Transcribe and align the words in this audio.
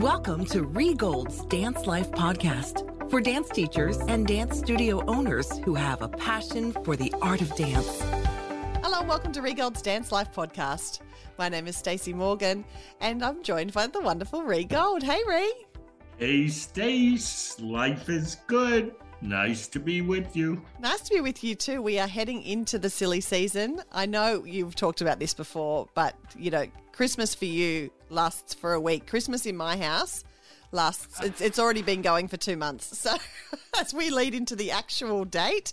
Welcome 0.00 0.46
to 0.46 0.62
Rhee 0.62 0.94
Gold's 0.94 1.44
Dance 1.44 1.86
Life 1.86 2.10
podcast 2.12 3.10
for 3.10 3.20
dance 3.20 3.50
teachers 3.50 3.98
and 3.98 4.26
dance 4.26 4.56
studio 4.56 5.04
owners 5.04 5.58
who 5.58 5.74
have 5.74 6.00
a 6.00 6.08
passion 6.08 6.72
for 6.72 6.96
the 6.96 7.12
art 7.20 7.42
of 7.42 7.54
dance. 7.54 8.00
Hello, 8.82 9.02
welcome 9.02 9.30
to 9.32 9.42
Rhee 9.42 9.52
Gold's 9.52 9.82
Dance 9.82 10.10
Life 10.10 10.32
podcast. 10.32 11.00
My 11.38 11.50
name 11.50 11.66
is 11.68 11.76
Stacey 11.76 12.14
Morgan, 12.14 12.64
and 13.02 13.22
I'm 13.22 13.42
joined 13.42 13.74
by 13.74 13.88
the 13.88 14.00
wonderful 14.00 14.42
Rhee 14.42 14.64
Gold. 14.64 15.02
Hey, 15.02 15.20
Rhee. 15.28 15.66
Hey, 16.16 16.48
Stace. 16.48 17.60
Life 17.60 18.08
is 18.08 18.38
good. 18.46 18.94
Nice 19.20 19.68
to 19.68 19.78
be 19.78 20.00
with 20.00 20.34
you. 20.34 20.62
Nice 20.80 21.02
to 21.02 21.14
be 21.16 21.20
with 21.20 21.44
you 21.44 21.54
too. 21.54 21.82
We 21.82 21.98
are 21.98 22.08
heading 22.08 22.42
into 22.42 22.78
the 22.78 22.88
silly 22.88 23.20
season. 23.20 23.82
I 23.92 24.06
know 24.06 24.44
you've 24.46 24.76
talked 24.76 25.02
about 25.02 25.18
this 25.18 25.34
before, 25.34 25.90
but 25.92 26.14
you 26.38 26.50
know, 26.50 26.64
Christmas 27.00 27.34
for 27.34 27.46
you 27.46 27.90
lasts 28.10 28.52
for 28.52 28.74
a 28.74 28.80
week. 28.80 29.06
Christmas 29.06 29.46
in 29.46 29.56
my 29.56 29.74
house 29.74 30.22
lasts, 30.70 31.18
it's, 31.24 31.40
it's 31.40 31.58
already 31.58 31.80
been 31.80 32.02
going 32.02 32.28
for 32.28 32.36
two 32.36 32.58
months. 32.58 33.08
So 33.08 33.16
as 33.80 33.94
we 33.94 34.10
lead 34.10 34.34
into 34.34 34.54
the 34.54 34.70
actual 34.70 35.24
date, 35.24 35.72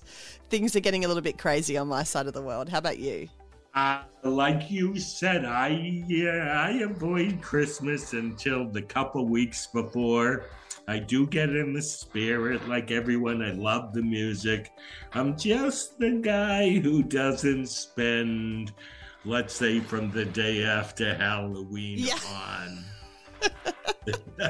things 0.50 0.74
are 0.78 0.80
getting 0.80 1.04
a 1.04 1.08
little 1.10 1.22
bit 1.22 1.38
crazy 1.38 1.78
on 1.78 1.90
my 1.90 2.04
side 2.04 2.28
of 2.28 2.34
the 2.34 2.42
world. 2.42 2.70
How 2.70 2.78
about 2.78 3.00
you? 3.00 3.28
Uh, 3.76 4.04
like 4.24 4.72
you 4.72 4.98
said, 4.98 5.44
I 5.44 6.06
yeah, 6.08 6.64
I 6.66 6.84
avoid 6.84 7.42
Christmas 7.42 8.14
until 8.14 8.64
the 8.64 8.84
couple 8.84 9.26
weeks 9.26 9.68
before. 9.68 10.46
I 10.88 11.00
do 11.00 11.28
get 11.28 11.50
in 11.50 11.74
the 11.74 11.82
spirit 11.82 12.70
like 12.70 12.90
everyone. 12.90 13.42
I 13.42 13.52
love 13.52 13.94
the 13.94 14.02
music. 14.02 14.72
I'm 15.12 15.38
just 15.38 16.00
the 16.00 16.22
guy 16.22 16.80
who 16.80 17.04
doesn't 17.04 17.68
spend, 17.68 18.72
let's 19.28 19.54
say, 19.54 19.80
from 19.80 20.10
the 20.12 20.26
day 20.26 20.64
after 20.64 21.14
Halloween 21.16 22.00
Yeah. 22.00 22.16
on. 22.34 22.84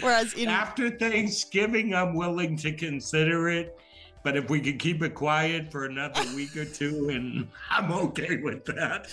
Whereas 0.00 0.32
in 0.34 0.48
After 0.48 0.90
Thanksgiving, 0.90 1.94
I'm 1.94 2.14
willing 2.14 2.56
to 2.58 2.72
consider 2.72 3.48
it. 3.48 3.78
But 4.24 4.36
if 4.36 4.48
we 4.48 4.60
could 4.60 4.78
keep 4.78 5.02
it 5.02 5.14
quiet 5.16 5.70
for 5.72 5.84
another 5.84 6.22
week 6.36 6.56
or 6.56 6.64
two, 6.64 7.08
and 7.10 7.48
I'm 7.70 7.90
okay 7.92 8.36
with 8.36 8.64
that. 8.66 9.08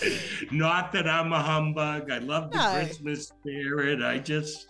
Not 0.52 0.92
that 0.92 1.08
I'm 1.08 1.32
a 1.32 1.42
humbug. 1.42 2.10
I 2.12 2.18
love 2.18 2.52
the 2.52 2.58
No. 2.58 2.72
Christmas 2.74 3.26
spirit. 3.26 4.02
I 4.04 4.18
just, 4.18 4.68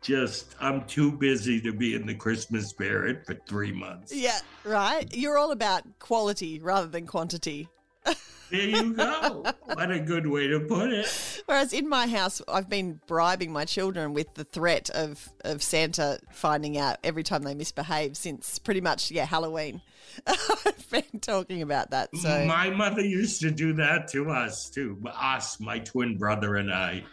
just, 0.00 0.54
I'm 0.60 0.84
too 0.84 1.10
busy 1.10 1.60
to 1.62 1.72
be 1.72 1.96
in 1.96 2.06
the 2.06 2.14
Christmas 2.14 2.68
spirit 2.68 3.26
for 3.26 3.34
three 3.48 3.72
months. 3.72 4.14
yeah, 4.14 4.38
right. 4.64 5.06
You're 5.12 5.36
all 5.36 5.50
about 5.50 5.82
quality 5.98 6.60
rather 6.60 6.86
than 6.86 7.04
quantity. 7.06 7.68
There 8.04 8.68
you 8.68 8.92
go. 8.92 9.46
what 9.64 9.90
a 9.90 9.98
good 9.98 10.26
way 10.26 10.46
to 10.48 10.60
put 10.60 10.92
it. 10.92 11.42
Whereas 11.46 11.72
in 11.72 11.88
my 11.88 12.06
house, 12.06 12.42
I've 12.46 12.68
been 12.68 13.00
bribing 13.06 13.50
my 13.50 13.64
children 13.64 14.12
with 14.12 14.34
the 14.34 14.44
threat 14.44 14.90
of, 14.90 15.26
of 15.42 15.62
Santa 15.62 16.18
finding 16.32 16.76
out 16.76 16.98
every 17.02 17.22
time 17.22 17.44
they 17.44 17.54
misbehave 17.54 18.14
since 18.14 18.58
pretty 18.58 18.82
much, 18.82 19.10
yeah, 19.10 19.24
Halloween. 19.24 19.80
I've 20.26 20.90
been 20.90 21.20
talking 21.20 21.62
about 21.62 21.92
that. 21.92 22.14
So, 22.14 22.44
My 22.44 22.68
mother 22.68 23.00
used 23.00 23.40
to 23.40 23.50
do 23.50 23.72
that 23.74 24.08
to 24.08 24.30
us 24.30 24.68
too. 24.68 25.02
Us, 25.06 25.58
my 25.58 25.78
twin 25.78 26.18
brother 26.18 26.56
and 26.56 26.70
I. 26.70 27.04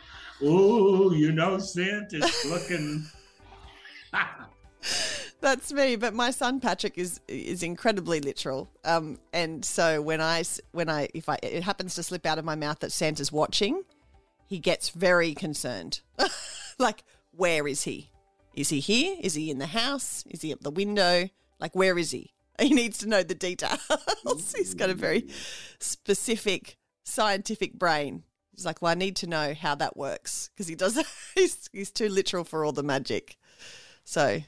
Oh, 0.44 1.14
you 1.14 1.32
know 1.32 1.58
Santa's 1.58 2.46
looking. 2.46 3.06
that's 5.42 5.72
me. 5.74 5.96
But 5.96 6.14
my 6.14 6.32
son 6.32 6.60
Patrick 6.60 6.98
is 6.98 7.20
is 7.28 7.64
incredibly 7.64 8.20
literal. 8.20 8.70
Um, 8.86 9.20
and 9.34 9.64
so 9.64 10.02
when 10.02 10.22
I 10.22 10.44
when 10.72 10.90
I 10.90 11.10
if 11.14 11.30
I 11.30 11.38
it 11.44 11.64
happens 11.64 11.96
to 11.96 12.04
slip 12.04 12.26
out 12.26 12.40
of 12.40 12.46
my 12.46 12.56
mouth 12.56 12.80
that 12.80 12.92
Santa's 12.92 13.32
watching, 13.32 13.84
he 14.48 14.60
gets 14.60 14.90
very 14.90 15.34
concerned. 15.34 16.02
like, 16.80 17.04
where 17.32 17.68
is 17.68 17.84
he? 17.84 18.12
Is 18.54 18.70
he 18.70 18.80
here? 18.80 19.16
Is 19.20 19.36
he 19.36 19.52
in 19.52 19.60
the 19.60 19.68
house? 19.68 20.24
Is 20.30 20.42
he 20.42 20.52
at 20.52 20.62
the 20.62 20.72
window? 20.72 21.30
Like, 21.60 21.76
where 21.76 21.98
is 21.98 22.12
he? 22.12 22.34
He 22.60 22.74
needs 22.74 22.98
to 22.98 23.08
know 23.08 23.24
the 23.24 23.36
details. 23.36 23.80
He's 24.58 24.74
got 24.74 24.90
a 24.90 24.94
very 24.94 25.30
specific 25.80 26.76
scientific 27.06 27.80
brain. 27.80 28.24
He's 28.54 28.66
like, 28.66 28.82
well, 28.82 28.92
I 28.92 28.96
need 28.96 29.16
to 29.18 29.28
know 29.28 29.54
how 29.54 29.76
that 29.76 29.96
works 29.96 30.50
because 30.54 30.68
he 30.68 30.76
does. 30.76 31.02
He's 31.36 31.70
he's 31.72 31.90
too 31.90 32.10
literal 32.10 32.44
for 32.44 32.66
all 32.66 32.74
the 32.74 32.84
magic. 32.84 33.38
So, 34.04 34.42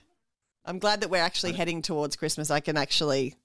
I'm 0.66 0.80
glad 0.80 1.02
that 1.02 1.10
we're 1.10 1.22
actually 1.22 1.54
heading 1.54 1.82
towards 1.82 2.16
Christmas. 2.16 2.52
I 2.52 2.60
can 2.60 2.78
actually, 2.78 3.36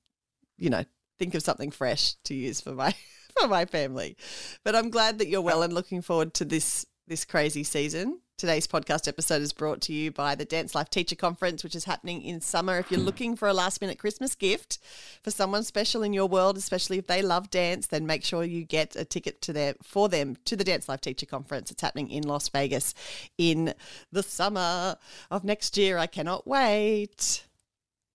you 0.58 0.70
know, 0.70 0.84
think 1.18 1.34
of 1.34 1.42
something 1.42 1.70
fresh 1.70 2.14
to 2.24 2.34
use 2.34 2.60
for 2.60 2.72
my 2.72 2.94
for 3.38 3.48
my 3.48 3.64
family. 3.64 4.16
But 4.64 4.76
I'm 4.76 4.90
glad 4.90 5.18
that 5.18 5.28
you're 5.28 5.40
well 5.40 5.62
and 5.62 5.72
looking 5.72 6.02
forward 6.02 6.34
to 6.34 6.44
this 6.44 6.86
this 7.06 7.24
crazy 7.24 7.64
season. 7.64 8.20
Today's 8.38 8.66
podcast 8.66 9.08
episode 9.08 9.40
is 9.40 9.54
brought 9.54 9.80
to 9.80 9.94
you 9.94 10.10
by 10.10 10.34
the 10.34 10.44
Dance 10.44 10.74
Life 10.74 10.90
Teacher 10.90 11.16
Conference, 11.16 11.64
which 11.64 11.74
is 11.74 11.84
happening 11.84 12.20
in 12.20 12.42
summer. 12.42 12.76
If 12.76 12.90
you're 12.90 13.00
looking 13.00 13.34
for 13.34 13.48
a 13.48 13.54
last 13.54 13.80
minute 13.80 13.98
Christmas 13.98 14.34
gift 14.34 14.78
for 15.22 15.30
someone 15.30 15.64
special 15.64 16.02
in 16.02 16.12
your 16.12 16.26
world, 16.26 16.58
especially 16.58 16.98
if 16.98 17.06
they 17.06 17.22
love 17.22 17.48
dance, 17.48 17.86
then 17.86 18.04
make 18.04 18.22
sure 18.22 18.44
you 18.44 18.62
get 18.62 18.94
a 18.94 19.06
ticket 19.06 19.40
to 19.40 19.54
their 19.54 19.74
for 19.82 20.10
them 20.10 20.36
to 20.44 20.54
the 20.54 20.64
Dance 20.64 20.86
Life 20.86 21.00
Teacher 21.00 21.24
Conference. 21.24 21.70
It's 21.70 21.80
happening 21.80 22.10
in 22.10 22.24
Las 22.24 22.50
Vegas 22.50 22.92
in 23.38 23.72
the 24.12 24.22
summer 24.22 24.98
of 25.30 25.42
next 25.42 25.78
year. 25.78 25.96
I 25.96 26.06
cannot 26.06 26.46
wait. 26.46 27.42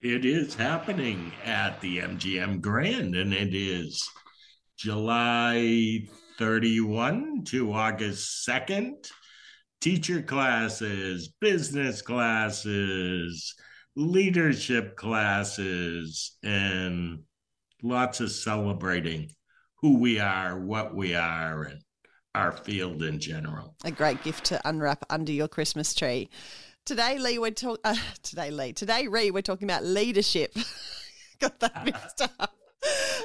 It 0.03 0.23
is 0.23 0.53
happening 0.53 1.31
at 1.45 1.81
the 1.81 1.97
MGM 1.97 2.61
Grand, 2.61 3.15
and 3.15 3.33
it 3.33 3.55
is 3.55 4.07
July 4.77 6.07
31 6.37 7.43
to 7.45 7.73
August 7.73 8.47
2nd. 8.47 9.09
Teacher 9.81 10.21
classes, 10.21 11.29
business 11.41 12.03
classes, 12.03 13.55
leadership 13.95 14.95
classes, 14.95 16.37
and 16.43 17.23
lots 17.81 18.19
of 18.19 18.31
celebrating 18.31 19.31
who 19.77 19.97
we 19.97 20.19
are, 20.19 20.59
what 20.59 20.95
we 20.95 21.15
are, 21.15 21.63
and 21.63 21.81
our 22.35 22.51
field 22.51 23.01
in 23.01 23.19
general. 23.19 23.75
a 23.83 23.91
great 23.91 24.23
gift 24.23 24.45
to 24.45 24.61
unwrap 24.69 25.03
under 25.09 25.31
your 25.31 25.47
Christmas 25.47 25.95
tree. 25.95 26.29
Today, 26.85 27.17
Lee, 27.17 27.39
we're 27.39 27.51
talking. 27.51 27.81
Uh, 27.83 27.95
today, 28.21 28.51
Lee. 28.51 28.73
Today, 28.73 29.07
Rhee, 29.07 29.31
we're 29.31 29.41
talking 29.41 29.67
about 29.67 29.83
leadership. 29.83 30.55
Got 31.39 31.59
that 31.59 31.85
mixed 31.85 32.21
up. 32.39 32.55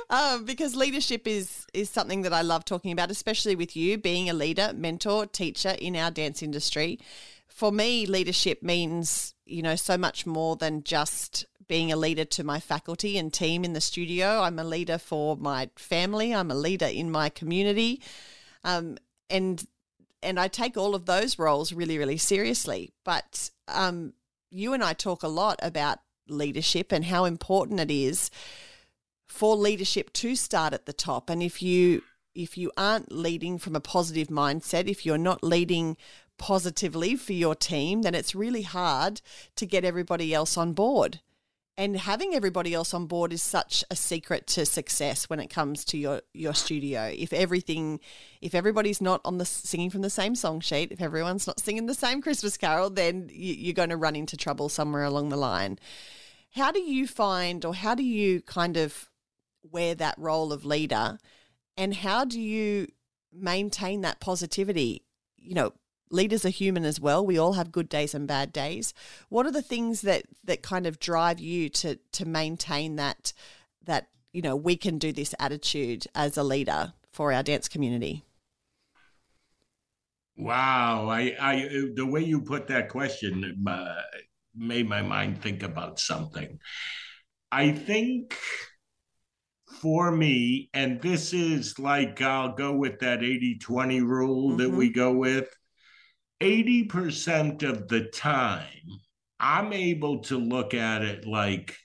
Um, 0.08 0.44
because 0.44 0.76
leadership 0.76 1.26
is 1.26 1.66
is 1.74 1.90
something 1.90 2.22
that 2.22 2.32
I 2.32 2.42
love 2.42 2.64
talking 2.64 2.92
about, 2.92 3.10
especially 3.10 3.56
with 3.56 3.76
you 3.76 3.98
being 3.98 4.30
a 4.30 4.34
leader, 4.34 4.72
mentor, 4.74 5.26
teacher 5.26 5.74
in 5.78 5.96
our 5.96 6.10
dance 6.10 6.42
industry. 6.42 7.00
For 7.48 7.72
me, 7.72 8.06
leadership 8.06 8.62
means 8.62 9.34
you 9.46 9.62
know 9.62 9.76
so 9.76 9.98
much 9.98 10.26
more 10.26 10.56
than 10.56 10.84
just 10.84 11.44
being 11.68 11.90
a 11.90 11.96
leader 11.96 12.24
to 12.24 12.44
my 12.44 12.60
faculty 12.60 13.18
and 13.18 13.32
team 13.32 13.64
in 13.64 13.72
the 13.72 13.80
studio. 13.80 14.42
I'm 14.42 14.58
a 14.60 14.64
leader 14.64 14.98
for 14.98 15.36
my 15.36 15.70
family. 15.76 16.32
I'm 16.32 16.52
a 16.52 16.54
leader 16.54 16.86
in 16.86 17.10
my 17.10 17.28
community, 17.28 18.00
um, 18.62 18.98
and 19.28 19.66
and 20.22 20.38
I 20.38 20.46
take 20.46 20.76
all 20.76 20.94
of 20.94 21.06
those 21.06 21.38
roles 21.38 21.72
really, 21.72 21.98
really 21.98 22.18
seriously. 22.18 22.92
But 23.04 23.50
um, 23.66 24.12
you 24.50 24.72
and 24.72 24.84
I 24.84 24.92
talk 24.92 25.24
a 25.24 25.28
lot 25.28 25.58
about 25.62 25.98
leadership 26.28 26.92
and 26.92 27.04
how 27.04 27.24
important 27.24 27.80
it 27.80 27.90
is 27.90 28.30
for 29.26 29.56
leadership 29.56 30.12
to 30.14 30.34
start 30.36 30.72
at 30.72 30.86
the 30.86 30.92
top. 30.92 31.28
And 31.30 31.42
if 31.42 31.62
you 31.62 32.02
if 32.34 32.58
you 32.58 32.70
aren't 32.76 33.10
leading 33.10 33.58
from 33.58 33.74
a 33.74 33.80
positive 33.80 34.28
mindset, 34.28 34.88
if 34.88 35.06
you're 35.06 35.16
not 35.16 35.42
leading 35.42 35.96
positively 36.38 37.16
for 37.16 37.32
your 37.32 37.54
team, 37.54 38.02
then 38.02 38.14
it's 38.14 38.34
really 38.34 38.62
hard 38.62 39.22
to 39.56 39.64
get 39.64 39.84
everybody 39.84 40.34
else 40.34 40.56
on 40.56 40.74
board. 40.74 41.20
And 41.78 41.96
having 41.96 42.34
everybody 42.34 42.72
else 42.72 42.94
on 42.94 43.06
board 43.06 43.34
is 43.34 43.42
such 43.42 43.84
a 43.90 43.96
secret 43.96 44.46
to 44.48 44.64
success 44.64 45.28
when 45.28 45.40
it 45.40 45.48
comes 45.48 45.84
to 45.86 45.98
your 45.98 46.22
your 46.32 46.54
studio. 46.54 47.12
If 47.14 47.34
everything, 47.34 48.00
if 48.40 48.54
everybody's 48.54 49.02
not 49.02 49.20
on 49.26 49.36
the 49.36 49.44
singing 49.44 49.90
from 49.90 50.00
the 50.00 50.08
same 50.08 50.34
song 50.34 50.60
sheet, 50.60 50.90
if 50.90 51.02
everyone's 51.02 51.46
not 51.46 51.60
singing 51.60 51.84
the 51.84 51.94
same 51.94 52.22
Christmas 52.22 52.56
carol, 52.56 52.88
then 52.88 53.28
you, 53.30 53.52
you're 53.54 53.74
going 53.74 53.90
to 53.90 53.96
run 53.96 54.16
into 54.16 54.38
trouble 54.38 54.70
somewhere 54.70 55.04
along 55.04 55.28
the 55.28 55.36
line. 55.36 55.78
How 56.52 56.72
do 56.72 56.80
you 56.80 57.06
find, 57.06 57.62
or 57.62 57.74
how 57.74 57.94
do 57.94 58.02
you 58.02 58.40
kind 58.40 58.78
of 58.78 59.10
wear 59.70 59.94
that 59.94 60.18
role 60.18 60.52
of 60.52 60.64
leader, 60.64 61.18
and 61.76 61.94
how 61.94 62.24
do 62.24 62.40
you 62.40 62.88
maintain 63.32 64.00
that 64.02 64.20
positivity? 64.20 65.02
You 65.36 65.54
know, 65.54 65.72
leaders 66.10 66.44
are 66.44 66.50
human 66.50 66.84
as 66.84 67.00
well. 67.00 67.24
We 67.24 67.38
all 67.38 67.54
have 67.54 67.72
good 67.72 67.88
days 67.88 68.14
and 68.14 68.26
bad 68.26 68.52
days. 68.52 68.94
What 69.28 69.46
are 69.46 69.52
the 69.52 69.62
things 69.62 70.02
that 70.02 70.24
that 70.44 70.62
kind 70.62 70.86
of 70.86 70.98
drive 70.98 71.40
you 71.40 71.68
to 71.70 71.96
to 72.12 72.24
maintain 72.24 72.96
that 72.96 73.32
that 73.84 74.08
you 74.32 74.42
know 74.42 74.56
we 74.56 74.76
can 74.76 74.98
do 74.98 75.12
this 75.12 75.34
attitude 75.38 76.06
as 76.14 76.36
a 76.36 76.42
leader 76.42 76.92
for 77.12 77.32
our 77.32 77.42
dance 77.42 77.68
community? 77.68 78.24
Wow, 80.38 81.08
I, 81.08 81.34
I, 81.40 81.68
the 81.94 82.04
way 82.04 82.22
you 82.22 82.42
put 82.42 82.66
that 82.66 82.90
question 82.90 83.64
uh, 83.66 84.02
made 84.54 84.86
my 84.86 85.00
mind 85.00 85.40
think 85.40 85.62
about 85.62 85.98
something. 85.98 86.58
I 87.50 87.72
think 87.72 88.36
for 89.86 90.10
me, 90.10 90.68
and 90.74 91.00
this 91.00 91.32
is 91.32 91.78
like 91.78 92.20
I'll 92.20 92.56
go 92.56 92.72
with 92.72 92.98
that 92.98 93.22
80 93.22 93.58
20 93.58 94.00
rule 94.00 94.56
that 94.56 94.68
we 94.68 94.90
go 94.90 95.12
with. 95.12 95.48
80% 96.40 97.62
of 97.62 97.86
the 97.86 98.06
time, 98.06 98.82
I'm 99.38 99.72
able 99.72 100.22
to 100.22 100.38
look 100.38 100.74
at 100.74 101.02
it 101.02 101.24
like, 101.24 101.76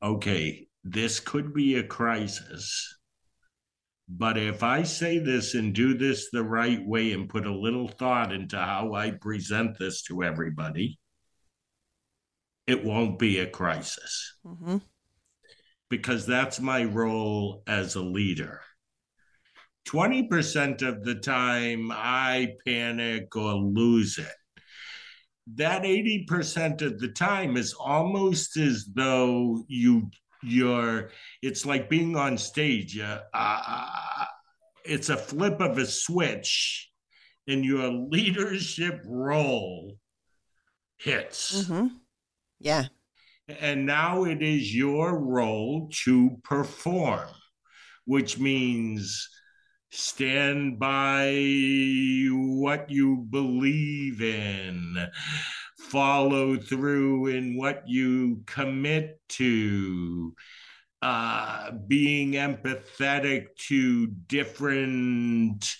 okay, 0.00 0.68
this 0.84 1.18
could 1.18 1.52
be 1.52 1.74
a 1.74 1.82
crisis. 1.82 2.96
But 4.08 4.38
if 4.38 4.62
I 4.62 4.84
say 4.84 5.18
this 5.18 5.54
and 5.54 5.74
do 5.74 5.94
this 5.98 6.28
the 6.30 6.44
right 6.44 6.86
way 6.86 7.14
and 7.14 7.28
put 7.28 7.46
a 7.46 7.52
little 7.52 7.88
thought 7.88 8.32
into 8.32 8.58
how 8.58 8.94
I 8.94 9.10
present 9.10 9.76
this 9.76 10.02
to 10.02 10.22
everybody, 10.22 11.00
it 12.68 12.84
won't 12.84 13.18
be 13.18 13.40
a 13.40 13.50
crisis. 13.50 14.36
Mm-hmm. 14.46 14.76
Because 15.92 16.24
that's 16.24 16.58
my 16.58 16.84
role 16.84 17.62
as 17.66 17.96
a 17.96 18.00
leader. 18.00 18.62
20% 19.86 20.80
of 20.80 21.04
the 21.04 21.16
time, 21.16 21.92
I 21.92 22.54
panic 22.64 23.36
or 23.36 23.56
lose 23.56 24.16
it. 24.16 24.34
That 25.56 25.82
80% 25.82 26.80
of 26.80 26.98
the 26.98 27.08
time 27.08 27.58
is 27.58 27.74
almost 27.74 28.56
as 28.56 28.86
though 28.94 29.64
you 29.68 30.08
you're 30.42 31.10
it's 31.42 31.66
like 31.66 31.90
being 31.90 32.16
on 32.16 32.36
stage 32.36 32.98
uh, 32.98 33.20
uh, 33.32 34.24
it's 34.84 35.08
a 35.08 35.16
flip 35.16 35.60
of 35.60 35.78
a 35.78 35.86
switch 35.86 36.90
and 37.46 37.64
your 37.64 37.88
leadership 37.92 39.00
role 39.06 39.92
hits 40.98 41.62
mm-hmm. 41.62 41.86
yeah 42.58 42.86
and 43.48 43.86
now 43.86 44.24
it 44.24 44.42
is 44.42 44.74
your 44.74 45.18
role 45.18 45.88
to 46.04 46.36
perform 46.44 47.28
which 48.04 48.38
means 48.38 49.28
stand 49.90 50.78
by 50.78 51.30
what 52.30 52.90
you 52.90 53.26
believe 53.30 54.22
in 54.22 54.96
follow 55.92 56.56
through 56.56 57.26
in 57.26 57.54
what 57.54 57.82
you 57.86 58.42
commit 58.46 59.20
to, 59.28 60.34
uh, 61.02 61.70
being 61.86 62.32
empathetic 62.32 63.48
to 63.58 64.06
different 64.06 65.76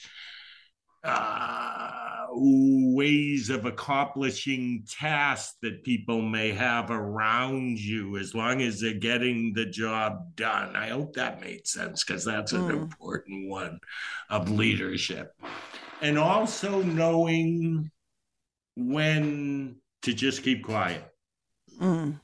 uh, 1.04 2.26
ways 2.34 3.50
of 3.50 3.66
accomplishing 3.66 4.84
tasks 4.88 5.56
that 5.62 5.84
people 5.84 6.22
may 6.22 6.50
have 6.52 6.90
around 6.90 7.78
you 7.78 8.16
as 8.16 8.34
long 8.34 8.62
as 8.62 8.80
they're 8.80 8.94
getting 8.94 9.52
the 9.54 9.66
job 9.66 10.34
done. 10.36 10.74
I 10.76 10.88
hope 10.88 11.14
that 11.14 11.40
made 11.40 11.66
sense 11.66 12.04
because 12.04 12.24
that's 12.24 12.52
an 12.52 12.68
mm. 12.68 12.70
important 12.70 13.50
one 13.50 13.78
of 14.30 14.50
leadership. 14.50 15.34
And 16.00 16.18
also 16.18 16.82
knowing 16.82 17.90
when 18.76 19.76
to 20.02 20.14
just 20.14 20.42
keep 20.42 20.64
quiet. 20.64 21.04
Mm. 21.80 22.20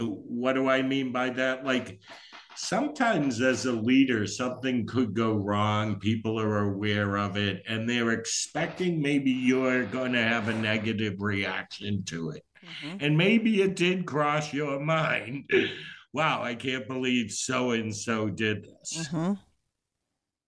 What 0.00 0.54
do 0.54 0.68
I 0.68 0.82
mean 0.82 1.12
by 1.12 1.30
that? 1.30 1.64
Like 1.64 2.00
sometimes 2.56 3.40
as 3.40 3.66
a 3.66 3.72
leader, 3.72 4.26
something 4.26 4.86
could 4.86 5.14
go 5.14 5.34
wrong. 5.34 5.98
People 5.98 6.38
are 6.38 6.72
aware 6.72 7.16
of 7.16 7.36
it 7.36 7.62
and 7.68 7.88
they're 7.88 8.12
expecting 8.12 9.00
maybe 9.00 9.30
you're 9.30 9.84
going 9.84 10.12
to 10.12 10.22
have 10.22 10.48
a 10.48 10.54
negative 10.54 11.20
reaction 11.20 12.04
to 12.04 12.30
it. 12.30 12.44
Mm-hmm. 12.64 12.96
And 13.00 13.18
maybe 13.18 13.62
it 13.62 13.76
did 13.76 14.06
cross 14.06 14.52
your 14.52 14.80
mind. 14.80 15.50
wow, 16.12 16.42
I 16.42 16.54
can't 16.54 16.86
believe 16.86 17.32
so 17.32 17.72
and 17.72 17.94
so 17.94 18.28
did 18.28 18.64
this. 18.64 19.08
Mm-hmm. 19.08 19.34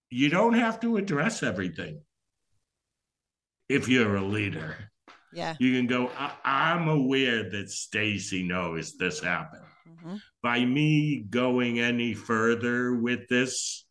You 0.09 0.29
don't 0.29 0.53
have 0.53 0.79
to 0.81 0.97
address 0.97 1.43
everything 1.43 2.01
if 3.67 3.87
you're 3.87 4.15
a 4.15 4.23
leader. 4.23 4.91
Yeah. 5.33 5.55
You 5.59 5.73
can 5.73 5.87
go, 5.87 6.09
I- 6.17 6.73
am 6.73 6.87
aware 6.87 7.49
that 7.49 7.69
Stacey 7.69 8.43
knows 8.43 8.95
this 8.97 9.19
happened. 9.19 9.63
Mm-hmm. 9.87 10.15
By 10.41 10.65
me 10.65 11.25
going 11.29 11.79
any 11.79 12.13
further 12.13 12.95
with 12.95 13.27
this, 13.29 13.85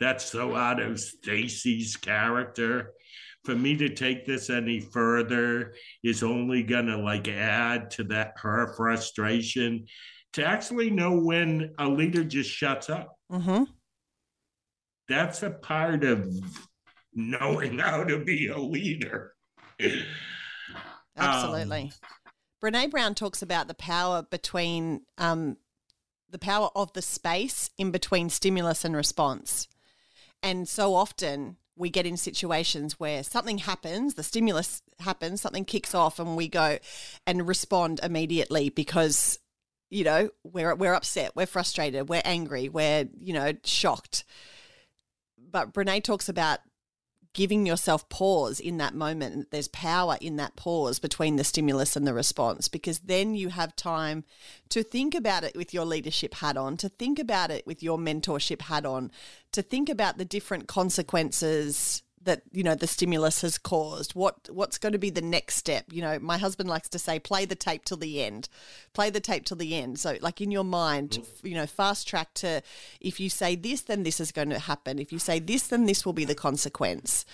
that's 0.00 0.24
so 0.24 0.54
out 0.54 0.80
of 0.80 1.00
Stacey's 1.00 1.96
character. 1.96 2.92
For 3.44 3.54
me 3.54 3.76
to 3.76 3.88
take 3.88 4.26
this 4.26 4.50
any 4.50 4.80
further 4.80 5.74
is 6.02 6.22
only 6.22 6.62
gonna 6.62 6.98
like 6.98 7.28
add 7.28 7.90
to 7.92 8.04
that 8.04 8.34
her 8.36 8.74
frustration. 8.76 9.86
To 10.34 10.44
actually 10.44 10.90
know 10.90 11.18
when 11.18 11.74
a 11.78 11.88
leader 11.88 12.24
just 12.24 12.50
shuts 12.50 12.90
up. 12.90 13.16
Mm-hmm. 13.32 13.64
That's 15.08 15.42
a 15.42 15.50
part 15.50 16.04
of 16.04 16.28
knowing 17.14 17.78
how 17.78 18.04
to 18.04 18.22
be 18.24 18.48
a 18.48 18.58
leader. 18.58 19.32
Absolutely. 21.16 21.82
Um, 21.82 21.90
Brene 22.62 22.90
Brown 22.90 23.14
talks 23.14 23.42
about 23.42 23.68
the 23.68 23.74
power 23.74 24.22
between 24.22 25.02
um, 25.16 25.56
the 26.30 26.38
power 26.38 26.70
of 26.74 26.92
the 26.92 27.02
space 27.02 27.70
in 27.78 27.90
between 27.90 28.30
stimulus 28.30 28.84
and 28.84 28.96
response. 28.96 29.68
And 30.42 30.68
so 30.68 30.94
often 30.94 31.56
we 31.76 31.90
get 31.90 32.06
in 32.06 32.16
situations 32.16 32.98
where 32.98 33.22
something 33.22 33.58
happens, 33.58 34.14
the 34.14 34.22
stimulus 34.22 34.82
happens, 34.98 35.40
something 35.40 35.64
kicks 35.64 35.94
off, 35.94 36.18
and 36.18 36.36
we 36.36 36.48
go 36.48 36.78
and 37.26 37.46
respond 37.46 38.00
immediately 38.02 38.68
because 38.68 39.38
you 39.90 40.04
know 40.04 40.30
we're 40.42 40.74
we're 40.74 40.94
upset, 40.94 41.32
we're 41.34 41.46
frustrated, 41.46 42.08
we're 42.08 42.22
angry, 42.24 42.68
we're 42.68 43.08
you 43.20 43.32
know 43.32 43.52
shocked. 43.64 44.24
But 45.50 45.72
Brene 45.72 46.02
talks 46.02 46.28
about 46.28 46.58
giving 47.34 47.66
yourself 47.66 48.08
pause 48.08 48.58
in 48.58 48.78
that 48.78 48.94
moment. 48.94 49.50
There's 49.50 49.68
power 49.68 50.16
in 50.20 50.36
that 50.36 50.56
pause 50.56 50.98
between 50.98 51.36
the 51.36 51.44
stimulus 51.44 51.96
and 51.96 52.06
the 52.06 52.14
response 52.14 52.68
because 52.68 53.00
then 53.00 53.34
you 53.34 53.50
have 53.50 53.76
time 53.76 54.24
to 54.70 54.82
think 54.82 55.14
about 55.14 55.44
it 55.44 55.56
with 55.56 55.72
your 55.72 55.84
leadership 55.84 56.34
hat 56.34 56.56
on, 56.56 56.76
to 56.78 56.88
think 56.88 57.18
about 57.18 57.50
it 57.50 57.66
with 57.66 57.82
your 57.82 57.98
mentorship 57.98 58.62
hat 58.62 58.84
on, 58.84 59.10
to 59.52 59.62
think 59.62 59.88
about 59.88 60.18
the 60.18 60.24
different 60.24 60.66
consequences 60.68 62.02
that 62.28 62.42
you 62.52 62.62
know 62.62 62.74
the 62.74 62.86
stimulus 62.86 63.40
has 63.40 63.58
caused 63.58 64.12
what 64.14 64.48
what's 64.50 64.78
going 64.78 64.92
to 64.92 64.98
be 64.98 65.10
the 65.10 65.20
next 65.20 65.56
step 65.56 65.84
you 65.90 66.00
know 66.00 66.18
my 66.18 66.38
husband 66.38 66.68
likes 66.68 66.88
to 66.88 66.98
say 66.98 67.18
play 67.18 67.44
the 67.44 67.54
tape 67.54 67.84
till 67.84 67.96
the 67.96 68.22
end 68.22 68.48
play 68.92 69.10
the 69.10 69.20
tape 69.20 69.44
till 69.44 69.56
the 69.56 69.74
end 69.74 69.98
so 69.98 70.16
like 70.20 70.40
in 70.40 70.50
your 70.50 70.64
mind 70.64 71.10
mm. 71.10 71.26
you 71.42 71.54
know 71.54 71.66
fast 71.66 72.06
track 72.06 72.32
to 72.34 72.62
if 73.00 73.18
you 73.18 73.28
say 73.28 73.56
this 73.56 73.82
then 73.82 74.02
this 74.02 74.20
is 74.20 74.30
going 74.30 74.50
to 74.50 74.58
happen 74.58 74.98
if 74.98 75.12
you 75.12 75.18
say 75.18 75.38
this 75.38 75.66
then 75.66 75.86
this 75.86 76.06
will 76.06 76.12
be 76.12 76.24
the 76.24 76.34
consequence 76.34 77.24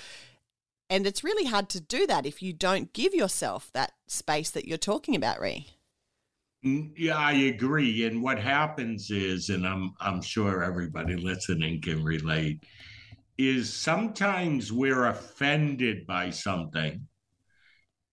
and 0.91 1.07
it's 1.07 1.25
really 1.25 1.47
hard 1.47 1.69
to 1.71 1.81
do 1.81 2.07
that 2.07 2.27
if 2.27 2.43
you 2.43 2.53
don't 2.53 2.93
give 2.93 3.15
yourself 3.15 3.71
that 3.73 3.93
space 4.07 4.51
that 4.51 4.69
you're 4.69 4.79
talking 4.79 5.17
about 5.17 5.41
Rhee. 5.41 5.67
Mm, 6.65 6.93
yeah, 6.97 7.17
I 7.17 7.33
agree. 7.33 8.07
And 8.07 8.23
what 8.23 8.39
happens 8.39 9.11
is, 9.11 9.49
and 9.49 9.67
I'm 9.67 9.95
I'm 10.01 10.23
sure 10.23 10.63
everybody 10.63 11.17
listening 11.17 11.83
can 11.83 12.03
relate, 12.03 12.65
is 13.37 13.73
sometimes 13.73 14.73
we're 14.73 15.07
offended 15.07 16.07
by 16.07 16.31
something 16.31 17.07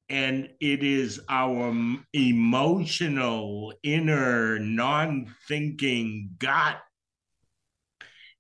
and 0.10 0.50
it 0.60 0.84
is 0.84 1.22
our 1.30 1.74
emotional 2.12 3.74
inner 3.82 4.60
non-thinking 4.60 6.32
gut 6.38 6.78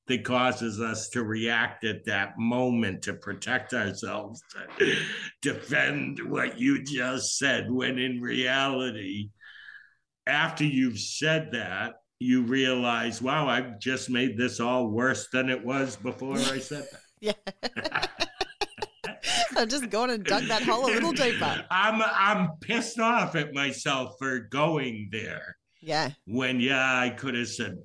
that 0.07 0.25
causes 0.25 0.81
us 0.81 1.07
to 1.09 1.23
react 1.23 1.85
at 1.85 2.03
that 2.03 2.37
moment 2.37 3.03
to 3.03 3.13
protect 3.13 3.73
ourselves 3.73 4.43
to 4.77 4.95
defend 5.41 6.19
what 6.29 6.59
you 6.59 6.83
just 6.83 7.37
said 7.37 7.71
when 7.71 7.97
in 7.97 8.19
reality 8.19 9.29
after 10.27 10.65
you've 10.65 10.99
said 10.99 11.51
that 11.53 12.00
you 12.21 12.43
realize, 12.43 13.19
wow, 13.19 13.47
I've 13.47 13.79
just 13.79 14.09
made 14.09 14.37
this 14.37 14.59
all 14.59 14.87
worse 14.87 15.27
than 15.29 15.49
it 15.49 15.65
was 15.65 15.95
before 15.95 16.37
I 16.37 16.59
said 16.59 16.85
that. 16.91 17.01
yeah. 17.19 17.33
I'm 19.57 19.67
just 19.67 19.89
going 19.89 20.11
and 20.11 20.23
dug 20.23 20.43
that 20.43 20.61
hole 20.61 20.85
a 20.85 20.93
little 20.93 21.13
deeper. 21.13 21.65
I'm 21.69 22.01
I'm 22.01 22.51
pissed 22.61 22.99
off 22.99 23.35
at 23.35 23.53
myself 23.53 24.15
for 24.19 24.39
going 24.39 25.09
there. 25.11 25.57
Yeah. 25.81 26.11
When 26.25 26.59
yeah, 26.59 26.99
I 26.99 27.09
could 27.09 27.35
have 27.35 27.47
said, 27.47 27.79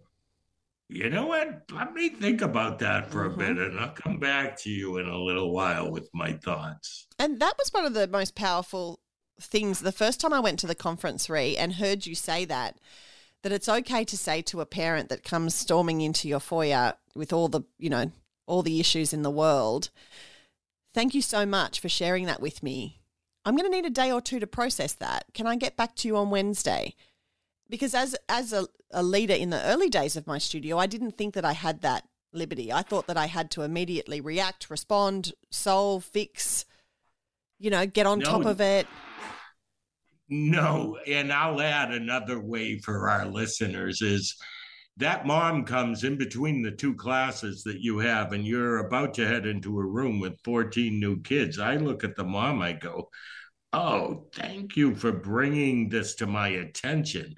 you 0.89 1.09
know 1.09 1.27
what? 1.27 1.63
Let 1.73 1.95
me 1.95 2.11
think 2.11 2.43
about 2.43 2.79
that 2.81 3.11
for 3.11 3.29
mm-hmm. 3.29 3.41
a 3.41 3.45
bit 3.55 3.59
and 3.59 3.81
I'll 3.81 3.95
come 3.95 4.19
back 4.19 4.59
to 4.61 4.71
you 4.71 4.99
in 4.99 5.07
a 5.07 5.19
little 5.19 5.53
while 5.53 5.91
with 5.91 6.09
my 6.13 6.35
thoughts. 6.35 7.07
And 7.19 7.41
that 7.41 7.55
was 7.59 7.71
one 7.73 7.87
of 7.87 7.95
the 7.95 8.07
most 8.07 8.35
powerful 8.35 9.01
things. 9.41 9.81
The 9.81 9.93
first 9.93 10.21
time 10.21 10.35
I 10.35 10.41
went 10.41 10.59
to 10.61 10.67
the 10.67 10.75
conference, 10.75 11.29
Rhee, 11.31 11.57
and 11.57 11.75
heard 11.75 12.07
you 12.07 12.15
say 12.15 12.45
that 12.45 12.77
that 13.43 13.53
it's 13.53 13.69
okay 13.69 14.05
to 14.05 14.17
say 14.17 14.43
to 14.43 14.61
a 14.61 14.67
parent 14.67 15.09
that 15.09 15.23
comes 15.23 15.55
storming 15.55 16.01
into 16.01 16.29
your 16.29 16.41
foyer 16.41 16.95
with 17.15 17.33
all 17.33 17.49
the, 17.49 17.63
you 17.79 17.91
know, 17.91 18.11
all 18.47 18.63
the 18.63 18.81
issues 18.81 19.13
in 19.13 19.23
the 19.23 19.31
world, 19.31 19.91
thank 20.95 21.15
you 21.15 21.23
so 21.23 21.47
much 21.47 21.81
for 21.81 21.89
sharing 21.89 22.27
that 22.27 22.41
with 22.41 22.63
me. 22.63 23.01
I'm 23.45 23.57
going 23.57 23.71
to 23.71 23.77
need 23.77 23.87
a 23.87 23.91
day 23.91 24.11
or 24.11 24.21
two 24.21 24.41
to 24.41 24.47
process 24.47 24.93
that. 24.95 25.27
Can 25.33 25.47
I 25.47 25.57
get 25.57 25.77
back 25.77 25.95
to 25.97 26.09
you 26.09 26.17
on 26.17 26.31
Wednesday? 26.31 26.95
Because 27.69 27.95
as 27.95 28.17
as 28.29 28.53
a, 28.53 28.67
a 28.93 29.03
leader 29.03 29.35
in 29.35 29.51
the 29.51 29.63
early 29.65 29.89
days 29.89 30.17
of 30.17 30.27
my 30.27 30.39
studio, 30.39 30.79
I 30.79 30.87
didn't 30.87 31.17
think 31.17 31.35
that 31.35 31.45
I 31.45 31.53
had 31.53 31.83
that 31.83 32.07
liberty. 32.33 32.73
I 32.73 32.83
thought 32.83 33.07
that 33.07 33.17
I 33.17 33.27
had 33.27 33.51
to 33.53 33.63
immediately 33.63 34.21
react, 34.21 34.71
respond, 34.71 35.33
solve, 35.51 36.05
fix, 36.05 36.65
you 37.59 37.71
know, 37.71 37.87
get 37.87 38.07
on 38.07 38.19
No. 38.21 38.25
top 38.31 38.45
of 38.47 38.61
it. 38.61 38.87
No, 40.29 40.99
and 41.07 41.33
I'll 41.33 41.61
add 41.61 41.93
another 41.93 42.41
way 42.41 42.79
for 42.79 43.09
our 43.09 43.27
listeners 43.27 44.03
is 44.03 44.37
that 44.97 45.27
mom 45.27 45.65
comes 45.65 46.05
in 46.05 46.17
between 46.17 46.63
the 46.63 46.71
two 46.71 46.95
classes 46.95 47.63
that 47.65 47.81
you 47.81 47.99
have, 47.99 48.33
and 48.33 48.47
you're 48.47 48.79
about 48.79 49.15
to 49.15 49.27
head 49.27 49.47
into 49.47 49.79
a 49.79 49.87
room 49.87 50.21
with 50.21 50.41
14 50.43 50.99
new 50.99 51.21
kids. 51.21 51.59
I 51.59 51.77
look 51.77 52.03
at 52.03 52.17
the 52.17 52.25
mom, 52.25 52.63
I 52.63 52.73
go, 52.73 53.11
Oh, 53.73 54.27
thank 54.35 54.75
you 54.75 54.95
for 54.95 55.13
bringing 55.13 55.91
this 55.91 56.15
to 56.17 56.27
my 56.27 56.49
attention. 56.49 57.35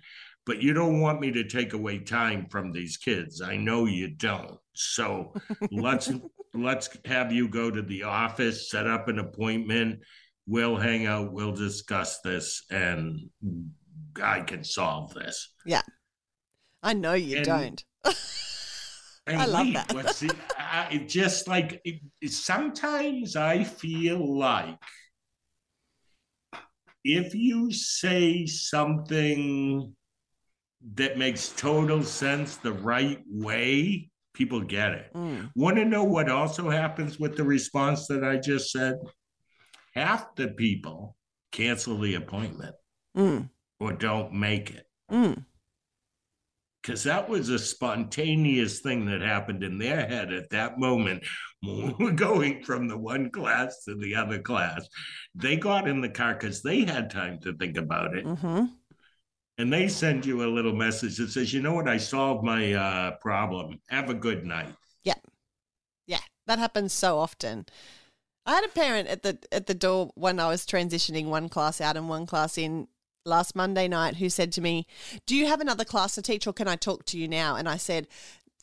But 0.47 0.63
you 0.63 0.73
don't 0.73 1.01
want 1.01 1.21
me 1.21 1.33
to 1.33 1.43
take 1.43 1.73
away 1.73 1.99
time 1.99 2.47
from 2.49 2.71
these 2.71 2.97
kids. 2.97 3.43
I 3.43 3.57
know 3.57 3.87
you 3.87 4.09
don't. 4.09 4.57
So 4.73 5.35
let's 5.73 6.11
let's 6.55 6.89
have 7.05 7.33
you 7.33 7.49
go 7.49 7.71
to 7.71 7.83
the 7.83 8.05
office, 8.05 8.71
set 8.71 8.87
up 8.87 9.09
an 9.09 9.19
appointment. 9.19 10.01
We'll 10.51 10.77
hang 10.77 11.07
out, 11.07 11.33
we'll 11.33 11.53
discuss 11.53 12.21
this, 12.23 12.65
and 12.71 13.29
I 14.23 14.41
can 14.41 14.65
solve 14.65 15.13
this. 15.13 15.53
Yeah. 15.67 15.83
I 16.83 16.95
know 16.95 17.13
you 17.13 17.37
And- 17.39 17.47
don't. 17.47 17.85
And 19.27 19.43
I 19.43 19.45
love 19.45 19.75
that. 19.75 20.15
see, 20.15 20.31
I, 20.57 20.89
it 20.91 21.07
just 21.11 21.49
like 21.49 21.83
it, 21.85 22.01
it- 22.23 22.33
sometimes 22.33 23.37
I 23.37 23.63
feel 23.63 24.39
like 24.39 24.79
if 27.05 27.35
you 27.35 27.71
say 27.71 28.47
something 28.47 29.95
that 30.95 31.19
makes 31.19 31.51
total 31.51 32.03
sense 32.03 32.57
the 32.57 32.73
right 32.73 33.21
way, 33.29 34.11
people 34.33 34.63
get 34.63 34.93
it. 34.93 35.13
Mm. 35.15 35.51
Want 35.55 35.77
to 35.77 35.85
know 35.85 36.05
what 36.05 36.31
also 36.31 36.71
happens 36.71 37.19
with 37.21 37.37
the 37.37 37.45
response 37.45 38.07
that 38.07 38.25
I 38.25 38.37
just 38.39 38.71
said? 38.73 38.95
Half 39.95 40.35
the 40.37 40.49
people 40.49 41.17
cancel 41.53 41.99
the 41.99 42.15
appointment 42.15 42.75
Mm. 43.17 43.51
or 43.81 43.93
don't 43.93 44.33
make 44.33 44.71
it 44.71 44.87
Mm. 45.11 45.45
because 46.83 47.03
that 47.05 47.29
was 47.29 47.49
a 47.49 47.59
spontaneous 47.59 48.81
thing 48.81 49.07
that 49.07 49.21
happened 49.21 49.63
in 49.63 49.79
their 49.79 50.07
head 50.07 50.33
at 50.33 50.51
that 50.51 50.79
moment 50.79 51.25
when 51.63 51.95
we 51.99 52.05
were 52.05 52.13
going 52.13 52.63
from 52.63 52.87
the 52.87 52.97
one 52.97 53.31
class 53.31 53.85
to 53.85 53.95
the 53.97 54.15
other 54.15 54.39
class. 54.41 54.87
They 55.35 55.57
got 55.57 55.89
in 55.89 56.01
the 56.01 56.09
car 56.09 56.35
because 56.35 56.63
they 56.63 56.85
had 56.85 57.11
time 57.11 57.41
to 57.41 57.57
think 57.57 57.77
about 57.77 58.17
it. 58.17 58.25
hmm 58.25 58.67
And 59.59 59.73
they 59.73 59.89
send 59.89 60.25
you 60.25 60.45
a 60.45 60.55
little 60.55 60.75
message 60.75 61.17
that 61.17 61.31
says, 61.31 61.53
you 61.53 61.61
know 61.61 61.75
what, 61.75 61.89
I 61.89 61.97
solved 61.97 62.45
my 62.45 62.75
uh, 62.75 63.17
problem. 63.21 63.81
Have 63.89 64.09
a 64.09 64.15
good 64.15 64.45
night. 64.45 64.73
Yeah. 65.03 65.15
Yeah, 66.07 66.21
that 66.47 66.59
happens 66.61 66.93
so 66.93 67.19
often. 67.19 67.67
I 68.49 68.55
had 68.55 68.65
a 68.65 68.69
parent 68.69 69.09
at 69.09 69.23
the 69.23 69.39
at 69.53 69.67
the 69.67 69.75
door 69.75 70.11
when 70.15 70.41
I 70.41 70.49
was 70.49 70.65
transitioning 70.65 71.27
one 71.27 71.51
class 71.51 71.83
out 71.83 71.99
and 71.99 72.09
one 72.09 72.25
class 72.25 72.57
in 72.57 72.89
last 73.27 73.55
Monday 73.55 73.89
night 73.89 74.17
who 74.17 74.31
said 74.31 74.53
to 74.53 74.63
me, 74.63 74.87
"Do 75.27 75.37
you 75.37 75.47
have 75.47 75.61
another 75.61 75.85
class 75.85 76.15
to 76.15 76.23
teach, 76.23 76.47
or 76.47 76.55
can 76.55 76.67
I 76.67 76.75
talk 76.77 77.05
to 77.07 77.19
you 77.19 77.29
now?" 77.29 77.57
And 77.57 77.69
I 77.69 77.77
said, 77.77 78.09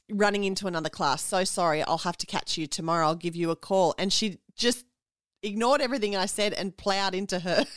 "Running 0.10 0.44
into 0.44 0.66
another 0.66 0.90
class. 0.90 1.24
So 1.24 1.44
sorry. 1.44 1.84
I'll 1.84 2.00
have 2.00 2.18
to 2.18 2.26
catch 2.26 2.58
you 2.58 2.66
tomorrow. 2.66 3.06
I'll 3.06 3.14
give 3.14 3.36
you 3.36 3.52
a 3.52 3.56
call." 3.56 3.94
And 4.00 4.12
she 4.12 4.40
just 4.56 4.86
ignored 5.44 5.82
everything 5.82 6.16
I 6.16 6.26
said 6.26 6.54
and 6.54 6.76
plowed 6.76 7.14
into 7.14 7.40
her. 7.40 7.66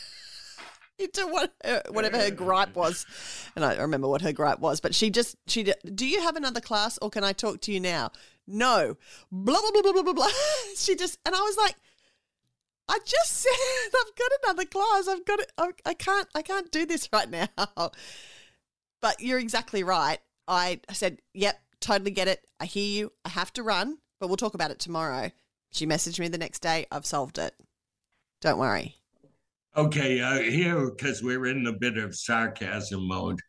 Into 0.97 1.25
what 1.27 1.53
her, 1.63 1.81
whatever 1.91 2.17
her 2.17 2.29
gripe 2.29 2.75
was, 2.75 3.05
and 3.55 3.63
I 3.63 3.77
remember 3.77 4.09
what 4.09 4.21
her 4.21 4.33
gripe 4.33 4.59
was, 4.59 4.81
but 4.81 4.93
she 4.93 5.09
just 5.09 5.37
she. 5.47 5.63
Do 5.95 6.05
you 6.05 6.21
have 6.21 6.35
another 6.35 6.59
class, 6.59 6.99
or 7.01 7.09
can 7.09 7.23
I 7.23 7.31
talk 7.31 7.61
to 7.61 7.71
you 7.71 7.79
now? 7.79 8.11
No, 8.45 8.97
blah 9.31 9.61
blah 9.61 9.71
blah 9.71 9.81
blah 9.81 9.93
blah 9.93 10.03
blah. 10.03 10.13
blah. 10.13 10.29
She 10.75 10.97
just 10.97 11.17
and 11.25 11.33
I 11.33 11.39
was 11.39 11.55
like, 11.55 11.75
I 12.89 12.97
just 13.05 13.31
said 13.43 13.51
I've 13.87 14.15
got 14.15 14.31
another 14.43 14.65
class. 14.65 15.07
I've 15.07 15.25
got 15.25 15.39
it. 15.39 15.51
I, 15.57 15.69
I 15.85 15.93
can't. 15.93 16.27
I 16.35 16.41
can't 16.41 16.71
do 16.71 16.85
this 16.85 17.07
right 17.13 17.29
now. 17.29 17.47
But 19.01 19.21
you're 19.21 19.39
exactly 19.39 19.83
right. 19.83 20.19
I 20.47 20.79
said, 20.91 21.19
"Yep, 21.33 21.59
totally 21.79 22.11
get 22.11 22.27
it. 22.27 22.45
I 22.59 22.65
hear 22.65 22.83
you. 22.83 23.11
I 23.23 23.29
have 23.29 23.53
to 23.53 23.63
run, 23.63 23.99
but 24.19 24.27
we'll 24.27 24.37
talk 24.37 24.55
about 24.55 24.71
it 24.71 24.79
tomorrow." 24.79 25.31
She 25.71 25.85
messaged 25.85 26.19
me 26.19 26.27
the 26.27 26.39
next 26.39 26.59
day. 26.59 26.87
I've 26.91 27.05
solved 27.05 27.37
it. 27.37 27.53
Don't 28.41 28.57
worry. 28.57 28.95
Okay, 29.77 30.19
uh, 30.19 30.39
here, 30.39 30.89
because 30.89 31.21
we're 31.21 31.45
in 31.45 31.67
a 31.67 31.73
bit 31.73 31.97
of 31.97 32.15
sarcasm 32.15 33.07
mode. 33.07 33.39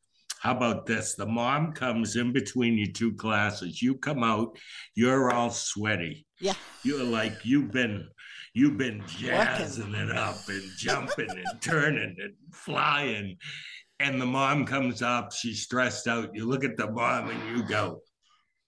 How 0.40 0.52
about 0.52 0.86
this? 0.86 1.14
The 1.14 1.26
mom 1.26 1.72
comes 1.72 2.16
in 2.16 2.32
between 2.32 2.76
your 2.76 2.92
two 2.92 3.12
classes. 3.12 3.80
You 3.80 3.96
come 3.96 4.22
out, 4.22 4.58
you're 4.94 5.30
all 5.30 5.50
sweaty. 5.50 6.26
Yeah. 6.40 6.54
You're 6.82 7.04
like 7.04 7.44
you've 7.44 7.72
been 7.72 8.08
you've 8.54 8.78
been 8.78 9.02
jazzing 9.06 9.94
it 9.94 10.10
up 10.10 10.36
and 10.48 10.62
jumping 10.76 11.30
and 11.30 11.62
turning 11.62 12.16
and 12.18 12.34
flying. 12.52 13.36
And 13.98 14.20
the 14.20 14.26
mom 14.26 14.64
comes 14.64 15.02
up, 15.02 15.32
she's 15.32 15.62
stressed 15.62 16.06
out. 16.06 16.34
You 16.34 16.46
look 16.46 16.64
at 16.64 16.76
the 16.76 16.90
mom 16.90 17.28
and 17.28 17.56
you 17.56 17.62
go, 17.64 18.00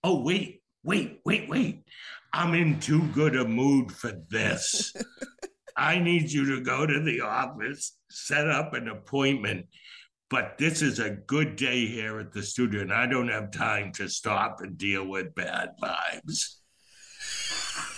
Oh, 0.05 0.23
wait, 0.23 0.63
wait, 0.83 1.21
wait, 1.25 1.49
wait. 1.49 1.85
I'm 2.33 2.55
in 2.55 2.81
too 2.81 3.03
good 3.09 3.37
a 3.37 3.47
mood 3.47 3.93
for 3.93 4.13
this. 4.31 4.93
I 5.77 5.99
need 5.99 6.31
you 6.31 6.57
to 6.57 6.61
go 6.61 6.87
to 6.87 7.01
the 7.01 7.21
office, 7.21 7.97
set 8.11 8.49
up 8.49 8.75
an 8.75 8.89
appointment. 8.89 9.67
But 10.29 10.57
this 10.59 10.81
is 10.81 10.99
a 10.99 11.11
good 11.11 11.57
day 11.57 11.87
here 11.87 12.19
at 12.19 12.33
the 12.33 12.43
studio, 12.43 12.81
and 12.81 12.93
I 12.93 13.07
don't 13.07 13.29
have 13.29 13.51
time 13.51 13.93
to 13.93 14.09
stop 14.09 14.61
and 14.61 14.79
deal 14.79 15.07
with 15.07 15.35
bad 15.35 15.71
vibes. 15.83 16.57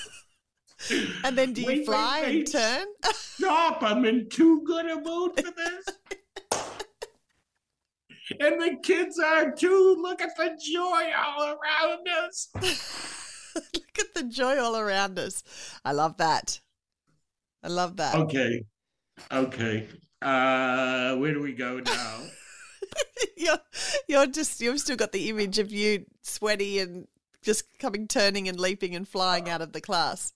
And 1.24 1.36
then 1.36 1.52
do 1.52 1.62
you 1.62 1.66
Wait, 1.66 1.78
wait, 1.78 1.86
fly 1.86 2.20
and 2.20 2.50
turn? 2.50 2.86
Stop, 3.12 3.82
I'm 3.82 4.04
in 4.04 4.28
too 4.28 4.62
good 4.64 4.86
a 4.86 5.00
mood 5.00 5.32
for 5.36 5.50
this. 5.50 5.88
and 8.40 8.60
the 8.60 8.76
kids 8.82 9.18
are 9.18 9.50
too. 9.52 9.96
Look 10.00 10.20
at 10.20 10.36
the 10.36 10.58
joy 10.62 11.10
all 11.16 11.56
around 11.56 12.08
us. 12.24 12.48
Look 13.54 13.98
at 13.98 14.14
the 14.14 14.24
joy 14.24 14.58
all 14.58 14.76
around 14.76 15.18
us. 15.18 15.42
I 15.84 15.92
love 15.92 16.16
that. 16.18 16.60
I 17.62 17.68
love 17.68 17.96
that. 17.96 18.14
Okay. 18.14 18.64
Okay. 19.32 19.86
Uh 20.20 21.16
where 21.16 21.32
do 21.32 21.40
we 21.40 21.52
go 21.52 21.80
now? 21.80 22.20
you're 23.36 23.58
you're 24.08 24.26
just 24.26 24.60
you've 24.60 24.80
still 24.80 24.96
got 24.96 25.12
the 25.12 25.28
image 25.28 25.58
of 25.58 25.70
you 25.70 26.04
sweaty 26.22 26.78
and 26.78 27.06
just 27.42 27.78
coming 27.78 28.08
turning 28.08 28.48
and 28.48 28.58
leaping 28.58 28.94
and 28.94 29.06
flying 29.06 29.48
out 29.48 29.60
of 29.60 29.72
the 29.72 29.80
class. 29.80 30.32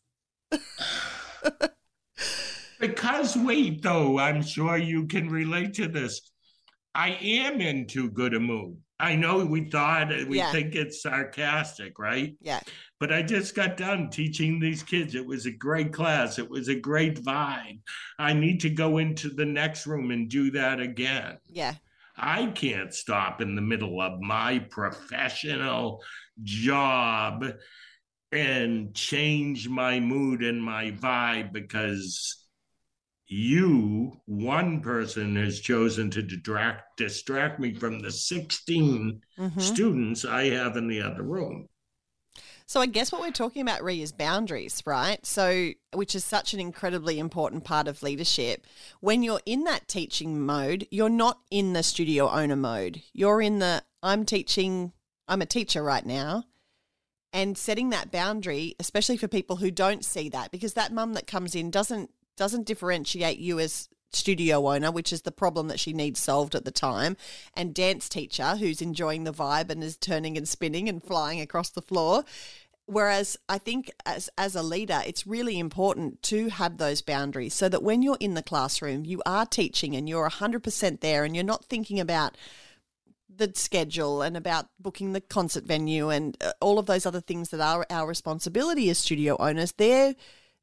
Because 2.80 3.36
wait, 3.36 3.82
though, 3.82 4.18
I'm 4.18 4.42
sure 4.42 4.76
you 4.76 5.06
can 5.06 5.28
relate 5.28 5.74
to 5.74 5.88
this. 5.88 6.20
I 6.94 7.10
am 7.20 7.60
in 7.60 7.86
too 7.86 8.10
good 8.10 8.34
a 8.34 8.40
mood. 8.40 8.76
I 9.00 9.14
know 9.14 9.44
we 9.44 9.68
thought 9.70 10.08
we 10.28 10.38
Yeah. 10.38 10.50
think 10.50 10.74
it's 10.74 11.02
sarcastic, 11.02 11.98
right? 11.98 12.34
Yeah. 12.40 12.60
But 12.98 13.12
I 13.12 13.22
just 13.22 13.54
got 13.54 13.76
done 13.76 14.10
teaching 14.10 14.58
these 14.58 14.82
kids. 14.82 15.14
It 15.14 15.24
was 15.24 15.46
a 15.46 15.52
great 15.52 15.92
class. 15.92 16.38
It 16.38 16.48
was 16.48 16.68
a 16.68 16.74
great 16.74 17.16
vibe. 17.22 17.80
I 18.18 18.32
need 18.32 18.60
to 18.60 18.70
go 18.70 18.98
into 18.98 19.28
the 19.28 19.44
next 19.44 19.86
room 19.86 20.10
and 20.10 20.28
do 20.28 20.50
that 20.52 20.80
again. 20.80 21.38
Yeah. 21.46 21.74
I 22.16 22.46
can't 22.46 22.92
stop 22.92 23.40
in 23.40 23.54
the 23.54 23.62
middle 23.62 24.00
of 24.00 24.20
my 24.20 24.58
professional 24.58 26.02
job 26.42 27.44
and 28.32 28.94
change 28.94 29.68
my 29.68 30.00
mood 30.00 30.42
and 30.42 30.62
my 30.62 30.90
vibe 30.90 31.52
because 31.52 32.44
you, 33.26 34.20
one 34.26 34.80
person, 34.80 35.36
has 35.36 35.60
chosen 35.60 36.10
to 36.10 36.22
distract 36.22 36.96
distract 36.96 37.60
me 37.60 37.74
from 37.74 38.00
the 38.00 38.10
16 38.10 39.20
Mhm. 39.38 39.60
students 39.60 40.24
I 40.24 40.50
have 40.50 40.76
in 40.76 40.88
the 40.88 41.02
other 41.02 41.22
room. 41.22 41.68
So 42.66 42.80
I 42.82 42.86
guess 42.86 43.10
what 43.10 43.22
we're 43.22 43.30
talking 43.30 43.62
about, 43.62 43.82
Rhee, 43.82 44.02
is 44.02 44.12
boundaries, 44.12 44.82
right? 44.84 45.24
So, 45.24 45.70
which 45.94 46.14
is 46.14 46.22
such 46.22 46.52
an 46.52 46.60
incredibly 46.60 47.18
important 47.18 47.64
part 47.64 47.88
of 47.88 48.02
leadership. 48.02 48.66
When 49.00 49.22
you're 49.22 49.40
in 49.46 49.64
that 49.64 49.88
teaching 49.88 50.44
mode, 50.44 50.86
you're 50.90 51.08
not 51.08 51.40
in 51.50 51.72
the 51.72 51.82
studio 51.82 52.28
owner 52.30 52.56
mode. 52.56 53.02
You're 53.14 53.40
in 53.40 53.58
the 53.58 53.84
I'm 54.02 54.24
teaching, 54.26 54.92
I'm 55.26 55.40
a 55.40 55.46
teacher 55.46 55.82
right 55.82 56.04
now. 56.04 56.44
And 57.32 57.58
setting 57.58 57.90
that 57.90 58.10
boundary, 58.10 58.74
especially 58.80 59.16
for 59.16 59.28
people 59.28 59.56
who 59.56 59.70
don't 59.70 60.04
see 60.04 60.28
that, 60.30 60.50
because 60.50 60.72
that 60.74 60.92
mum 60.92 61.12
that 61.14 61.26
comes 61.26 61.54
in 61.54 61.70
doesn't 61.70 62.10
doesn't 62.36 62.66
differentiate 62.66 63.38
you 63.38 63.58
as 63.58 63.88
studio 64.12 64.68
owner, 64.68 64.90
which 64.90 65.12
is 65.12 65.22
the 65.22 65.32
problem 65.32 65.68
that 65.68 65.80
she 65.80 65.92
needs 65.92 66.20
solved 66.20 66.54
at 66.54 66.64
the 66.64 66.70
time, 66.70 67.16
and 67.54 67.74
dance 67.74 68.08
teacher 68.08 68.56
who's 68.56 68.80
enjoying 68.80 69.24
the 69.24 69.32
vibe 69.32 69.70
and 69.70 69.82
is 69.82 69.96
turning 69.96 70.36
and 70.36 70.48
spinning 70.48 70.88
and 70.88 71.02
flying 71.02 71.40
across 71.40 71.70
the 71.70 71.82
floor. 71.82 72.24
Whereas 72.86 73.36
I 73.50 73.58
think 73.58 73.90
as 74.06 74.30
as 74.38 74.54
a 74.54 74.62
leader, 74.62 75.02
it's 75.04 75.26
really 75.26 75.58
important 75.58 76.22
to 76.24 76.48
have 76.48 76.78
those 76.78 77.02
boundaries 77.02 77.52
so 77.52 77.68
that 77.68 77.82
when 77.82 78.00
you're 78.00 78.16
in 78.18 78.32
the 78.32 78.42
classroom, 78.42 79.04
you 79.04 79.20
are 79.26 79.44
teaching 79.44 79.94
and 79.94 80.08
you're 80.08 80.28
100% 80.28 81.00
there 81.00 81.24
and 81.24 81.34
you're 81.34 81.44
not 81.44 81.66
thinking 81.66 82.00
about 82.00 82.34
the 83.38 83.52
schedule 83.54 84.20
and 84.20 84.36
about 84.36 84.66
booking 84.78 85.12
the 85.12 85.20
concert 85.20 85.64
venue 85.64 86.10
and 86.10 86.36
uh, 86.42 86.52
all 86.60 86.78
of 86.78 86.86
those 86.86 87.06
other 87.06 87.20
things 87.20 87.48
that 87.50 87.60
are 87.60 87.86
our 87.88 88.06
responsibility 88.06 88.90
as 88.90 88.98
studio 88.98 89.36
owners. 89.38 89.72
They're 89.72 90.14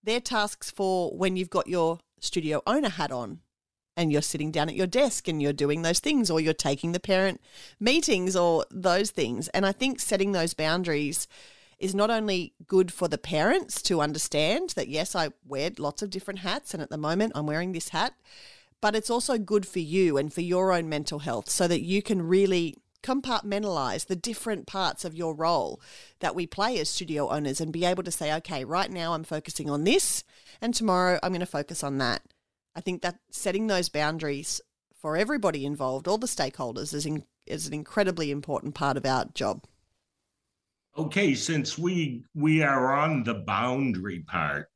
they're 0.04 0.22
tasks 0.22 0.70
for 0.70 1.10
when 1.18 1.36
you've 1.36 1.50
got 1.50 1.68
your 1.68 2.00
studio 2.20 2.62
owner 2.68 2.90
hat 2.90 3.12
on 3.12 3.40
and 3.98 4.12
you're 4.12 4.22
sitting 4.22 4.52
down 4.52 4.70
at 4.70 4.76
your 4.76 4.88
desk 4.88 5.28
and 5.28 5.42
you're 5.42 5.54
doing 5.54 5.82
those 5.82 6.00
things 6.00 6.30
or 6.30 6.40
you're 6.40 6.54
taking 6.54 6.92
the 6.92 7.00
parent 7.00 7.42
meetings 7.80 8.36
or 8.36 8.66
those 8.70 9.10
things. 9.10 9.48
And 9.50 9.66
I 9.66 9.72
think 9.72 10.00
setting 10.00 10.32
those 10.32 10.54
boundaries 10.54 11.28
is 11.80 11.96
not 11.96 12.10
only 12.10 12.54
good 12.68 12.92
for 12.92 13.08
the 13.08 13.18
parents 13.18 13.82
to 13.84 14.02
understand 14.02 14.72
that, 14.76 14.88
yes, 14.88 15.16
I 15.16 15.30
wear 15.46 15.72
lots 15.78 16.02
of 16.02 16.10
different 16.10 16.40
hats 16.40 16.74
and 16.74 16.84
at 16.84 16.90
the 16.90 16.98
moment 16.98 17.34
I'm 17.36 17.48
wearing 17.48 17.72
this 17.72 17.90
hat, 17.90 18.14
but 18.86 18.96
it's 18.96 19.10
also 19.10 19.40
good 19.40 19.66
for 19.66 19.80
you 19.80 20.16
and 20.16 20.32
for 20.32 20.42
your 20.42 20.72
own 20.72 20.88
mental 20.88 21.18
health 21.18 21.50
so 21.50 21.68
that 21.68 21.82
you 21.82 22.04
can 22.04 22.22
really 22.22 22.78
compartmentalize 23.02 24.06
the 24.06 24.16
different 24.16 24.68
parts 24.68 25.04
of 25.04 25.16
your 25.16 25.34
role 25.34 25.82
that 26.20 26.36
we 26.36 26.46
play 26.46 26.78
as 26.78 26.88
studio 26.88 27.28
owners 27.30 27.60
and 27.60 27.74
be 27.74 27.84
able 27.84 28.04
to 28.04 28.12
say, 28.12 28.32
okay, 28.32 28.64
right 28.64 28.92
now 28.92 29.16
I'm 29.16 29.24
focusing 29.24 29.72
on 29.72 29.86
this 29.86 30.24
and 30.62 30.72
tomorrow 30.72 31.18
I'm 31.24 31.32
going 31.32 31.40
to 31.40 31.48
focus 31.48 31.84
on 31.84 31.98
that. 31.98 32.22
I 32.76 32.82
think 32.82 33.02
that 33.02 33.18
setting 33.32 33.66
those 33.66 33.90
boundaries 33.90 34.62
for 35.02 35.18
everybody 35.18 35.66
involved, 35.66 36.08
all 36.08 36.20
the 36.20 36.28
stakeholders, 36.28 36.94
is, 36.94 37.08
in, 37.08 37.24
is 37.48 37.66
an 37.66 37.74
incredibly 37.74 38.30
important 38.30 38.76
part 38.76 38.98
of 38.98 39.06
our 39.08 39.26
job. 39.34 39.64
Okay, 40.96 41.34
since 41.34 41.76
we 41.76 42.24
we 42.36 42.62
are 42.62 42.94
on 42.94 43.24
the 43.24 43.34
boundary 43.34 44.20
part, 44.20 44.70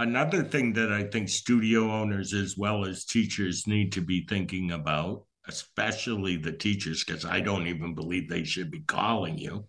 another 0.00 0.42
thing 0.42 0.72
that 0.72 0.90
I 0.90 1.04
think 1.04 1.28
studio 1.28 1.90
owners 1.90 2.32
as 2.32 2.56
well 2.56 2.86
as 2.86 3.04
teachers 3.04 3.66
need 3.66 3.92
to 3.92 4.00
be 4.00 4.24
thinking 4.26 4.72
about, 4.72 5.24
especially 5.46 6.36
the 6.36 6.52
teachers, 6.52 7.04
because 7.04 7.24
I 7.24 7.40
don't 7.40 7.66
even 7.66 7.94
believe 7.94 8.28
they 8.28 8.44
should 8.44 8.70
be 8.70 8.80
calling 8.80 9.36
you, 9.36 9.66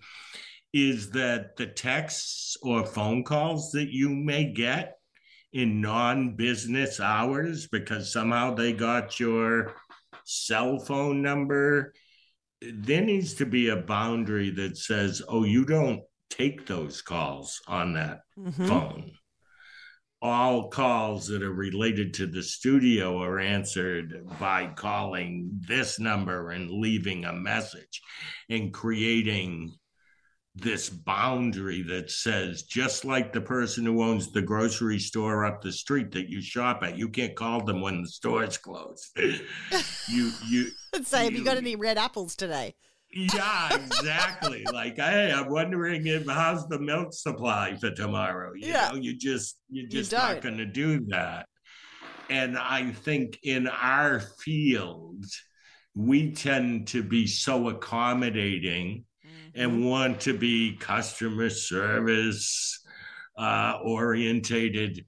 is 0.73 1.11
that 1.11 1.57
the 1.57 1.67
texts 1.67 2.55
or 2.63 2.85
phone 2.85 3.23
calls 3.23 3.71
that 3.71 3.91
you 3.91 4.09
may 4.09 4.53
get 4.53 4.93
in 5.51 5.81
non-business 5.81 7.01
hours 7.01 7.67
because 7.67 8.13
somehow 8.13 8.53
they 8.53 8.71
got 8.71 9.19
your 9.19 9.73
cell 10.23 10.79
phone 10.79 11.21
number 11.21 11.93
there 12.61 13.01
needs 13.01 13.33
to 13.33 13.45
be 13.45 13.67
a 13.67 13.75
boundary 13.75 14.49
that 14.49 14.77
says 14.77 15.21
oh 15.27 15.43
you 15.43 15.65
don't 15.65 16.03
take 16.29 16.65
those 16.67 17.01
calls 17.01 17.59
on 17.67 17.93
that 17.93 18.21
mm-hmm. 18.39 18.65
phone 18.65 19.11
all 20.21 20.67
calls 20.69 21.27
that 21.27 21.41
are 21.41 21.53
related 21.53 22.13
to 22.13 22.27
the 22.27 22.43
studio 22.43 23.21
are 23.21 23.39
answered 23.39 24.27
by 24.39 24.67
calling 24.67 25.49
this 25.67 25.99
number 25.99 26.51
and 26.51 26.69
leaving 26.69 27.25
a 27.25 27.33
message 27.33 28.01
and 28.49 28.71
creating 28.71 29.73
this 30.53 30.89
boundary 30.89 31.81
that 31.81 32.11
says 32.11 32.63
just 32.63 33.05
like 33.05 33.31
the 33.31 33.41
person 33.41 33.85
who 33.85 34.03
owns 34.03 34.31
the 34.31 34.41
grocery 34.41 34.99
store 34.99 35.45
up 35.45 35.61
the 35.61 35.71
street 35.71 36.11
that 36.11 36.29
you 36.29 36.41
shop 36.41 36.83
at 36.83 36.97
you 36.97 37.07
can't 37.07 37.35
call 37.35 37.63
them 37.63 37.81
when 37.81 38.01
the 38.01 38.07
store's 38.07 38.57
closed. 38.57 39.07
You 40.09 40.31
you 40.47 40.67
say 41.03 41.23
have 41.23 41.33
you 41.33 41.45
got 41.45 41.57
any 41.57 41.75
red 41.77 41.97
apples 41.97 42.35
today 42.35 42.75
yeah 43.13 43.75
exactly 43.75 44.63
like 44.71 44.95
hey 44.95 45.31
i'm 45.31 45.49
wondering 45.49 46.07
if 46.07 46.25
how's 46.27 46.67
the 46.67 46.79
milk 46.79 47.13
supply 47.13 47.75
for 47.75 47.91
tomorrow 47.91 48.51
you 48.55 48.69
yeah. 48.69 48.89
know 48.89 48.95
you 48.95 49.15
just 49.17 49.57
you're 49.69 49.89
just 49.89 50.11
you 50.11 50.17
not 50.17 50.41
going 50.41 50.57
to 50.57 50.65
do 50.65 51.05
that 51.07 51.45
and 52.29 52.57
i 52.57 52.89
think 52.91 53.37
in 53.43 53.67
our 53.67 54.19
field 54.19 55.25
we 55.93 56.31
tend 56.31 56.87
to 56.87 57.03
be 57.03 57.27
so 57.27 57.67
accommodating 57.67 59.03
and 59.55 59.71
mm-hmm. 59.71 59.85
want 59.85 60.21
to 60.21 60.33
be 60.33 60.77
customer 60.77 61.49
service 61.49 62.81
uh, 63.37 63.79
orientated. 63.83 65.05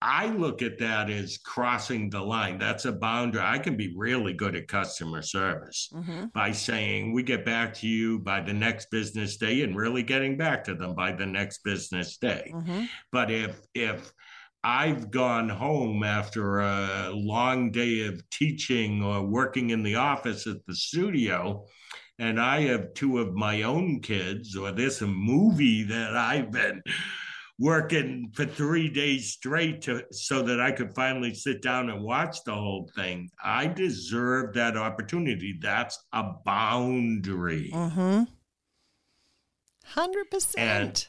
I 0.00 0.26
look 0.26 0.62
at 0.62 0.78
that 0.78 1.10
as 1.10 1.38
crossing 1.38 2.08
the 2.08 2.20
line. 2.20 2.58
That's 2.58 2.84
a 2.84 2.92
boundary. 2.92 3.42
I 3.42 3.58
can 3.58 3.76
be 3.76 3.94
really 3.96 4.32
good 4.32 4.54
at 4.54 4.68
customer 4.68 5.22
service 5.22 5.90
mm-hmm. 5.92 6.26
by 6.34 6.52
saying, 6.52 7.12
we 7.12 7.22
get 7.22 7.44
back 7.44 7.74
to 7.74 7.88
you 7.88 8.20
by 8.20 8.40
the 8.40 8.52
next 8.52 8.90
business 8.90 9.36
day 9.36 9.62
and 9.62 9.76
really 9.76 10.04
getting 10.04 10.36
back 10.36 10.62
to 10.64 10.74
them 10.74 10.94
by 10.94 11.12
the 11.12 11.26
next 11.26 11.64
business 11.64 12.16
day. 12.16 12.52
Mm-hmm. 12.54 12.84
But 13.10 13.30
if, 13.30 13.60
if, 13.74 14.12
I've 14.64 15.12
gone 15.12 15.48
home 15.48 16.02
after 16.02 16.58
a 16.58 17.10
long 17.12 17.70
day 17.70 18.06
of 18.06 18.28
teaching 18.30 19.02
or 19.02 19.24
working 19.24 19.70
in 19.70 19.84
the 19.84 19.94
office 19.94 20.48
at 20.48 20.66
the 20.66 20.74
studio 20.74 21.64
and 22.18 22.40
I 22.40 22.62
have 22.62 22.92
two 22.94 23.18
of 23.18 23.34
my 23.34 23.62
own 23.62 24.00
kids, 24.00 24.56
or 24.56 24.72
there's 24.72 25.00
a 25.00 25.06
movie 25.06 25.84
that 25.84 26.16
I've 26.16 26.50
been 26.50 26.82
working 27.58 28.30
for 28.34 28.44
three 28.44 28.88
days 28.88 29.32
straight 29.32 29.82
to, 29.82 30.04
so 30.10 30.42
that 30.42 30.60
I 30.60 30.72
could 30.72 30.94
finally 30.94 31.34
sit 31.34 31.62
down 31.62 31.90
and 31.90 32.02
watch 32.02 32.44
the 32.44 32.54
whole 32.54 32.90
thing. 32.94 33.30
I 33.42 33.66
deserve 33.66 34.54
that 34.54 34.76
opportunity. 34.76 35.58
That's 35.60 35.98
a 36.12 36.24
boundary. 36.44 37.70
Mm-hmm. 37.74 38.22
100%. 39.94 41.06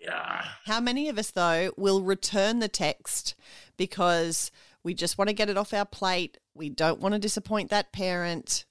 Yeah. 0.00 0.44
How 0.66 0.80
many 0.80 1.08
of 1.08 1.18
us, 1.18 1.30
though, 1.30 1.72
will 1.76 2.02
return 2.02 2.58
the 2.58 2.68
text 2.68 3.34
because 3.76 4.50
we 4.82 4.94
just 4.94 5.18
want 5.18 5.28
to 5.28 5.34
get 5.34 5.48
it 5.48 5.56
off 5.56 5.72
our 5.72 5.86
plate? 5.86 6.38
We 6.54 6.68
don't 6.68 7.00
want 7.00 7.14
to 7.14 7.18
disappoint 7.18 7.70
that 7.70 7.92
parent 7.92 8.64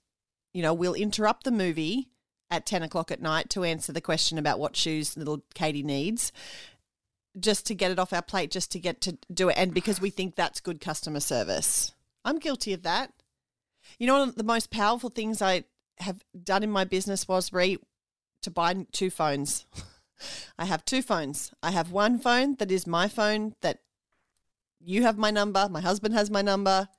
you 0.55 0.61
know, 0.61 0.73
we'll 0.73 0.93
interrupt 0.93 1.43
the 1.43 1.51
movie 1.51 2.07
at 2.49 2.65
10 2.65 2.83
o'clock 2.83 3.11
at 3.11 3.21
night 3.21 3.49
to 3.51 3.63
answer 3.63 3.91
the 3.91 4.01
question 4.01 4.37
about 4.37 4.59
what 4.59 4.75
shoes 4.75 5.17
little 5.17 5.43
Katie 5.53 5.83
needs, 5.83 6.31
just 7.39 7.65
to 7.67 7.75
get 7.75 7.91
it 7.91 7.99
off 7.99 8.13
our 8.13 8.21
plate, 8.21 8.51
just 8.51 8.71
to 8.71 8.79
get 8.79 9.01
to 9.01 9.17
do 9.33 9.49
it. 9.49 9.57
And 9.57 9.73
because 9.73 9.99
we 9.99 10.09
think 10.09 10.35
that's 10.35 10.59
good 10.59 10.79
customer 10.79 11.19
service. 11.19 11.93
I'm 12.23 12.39
guilty 12.39 12.73
of 12.73 12.83
that. 12.83 13.11
You 13.99 14.07
know, 14.07 14.19
one 14.19 14.29
of 14.29 14.35
the 14.35 14.43
most 14.43 14.71
powerful 14.71 15.09
things 15.09 15.41
I 15.41 15.65
have 15.99 16.23
done 16.43 16.63
in 16.63 16.71
my 16.71 16.83
business 16.83 17.27
was 17.27 17.53
re 17.53 17.77
to 18.41 18.51
buy 18.51 18.85
two 18.91 19.09
phones. 19.09 19.65
I 20.57 20.65
have 20.65 20.85
two 20.85 21.01
phones. 21.01 21.51
I 21.61 21.71
have 21.71 21.91
one 21.91 22.19
phone 22.19 22.55
that 22.55 22.71
is 22.71 22.87
my 22.87 23.07
phone 23.07 23.55
that 23.61 23.79
you 24.79 25.03
have 25.03 25.17
my 25.17 25.31
number, 25.31 25.67
my 25.69 25.81
husband 25.81 26.13
has 26.13 26.29
my 26.29 26.41
number. 26.41 26.89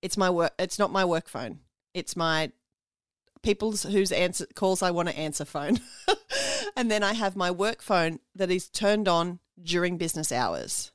It's 0.00 0.16
my 0.16 0.30
work 0.30 0.52
it's 0.58 0.78
not 0.78 0.90
my 0.90 1.04
work 1.04 1.28
phone. 1.28 1.60
It's 1.94 2.16
my 2.16 2.52
people's 3.42 3.82
whose 3.82 4.12
answer 4.12 4.46
calls 4.54 4.82
I 4.82 4.90
want 4.90 5.08
to 5.08 5.16
answer 5.16 5.44
phone. 5.44 5.80
and 6.76 6.90
then 6.90 7.02
I 7.02 7.12
have 7.12 7.36
my 7.36 7.50
work 7.50 7.82
phone 7.82 8.20
that 8.34 8.50
is 8.50 8.68
turned 8.68 9.08
on 9.08 9.40
during 9.62 9.98
business 9.98 10.32
hours. 10.32 10.92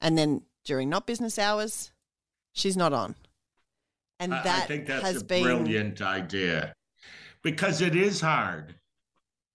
And 0.00 0.16
then 0.16 0.42
during 0.64 0.88
not 0.88 1.06
business 1.06 1.38
hours, 1.38 1.90
she's 2.52 2.76
not 2.76 2.92
on. 2.92 3.14
And 4.20 4.32
that 4.32 4.46
I 4.46 4.66
think 4.66 4.86
that's 4.86 5.04
has 5.04 5.22
a 5.22 5.24
been 5.24 5.42
brilliant 5.44 6.02
idea 6.02 6.74
because 7.42 7.80
it 7.80 7.94
is 7.94 8.20
hard 8.20 8.74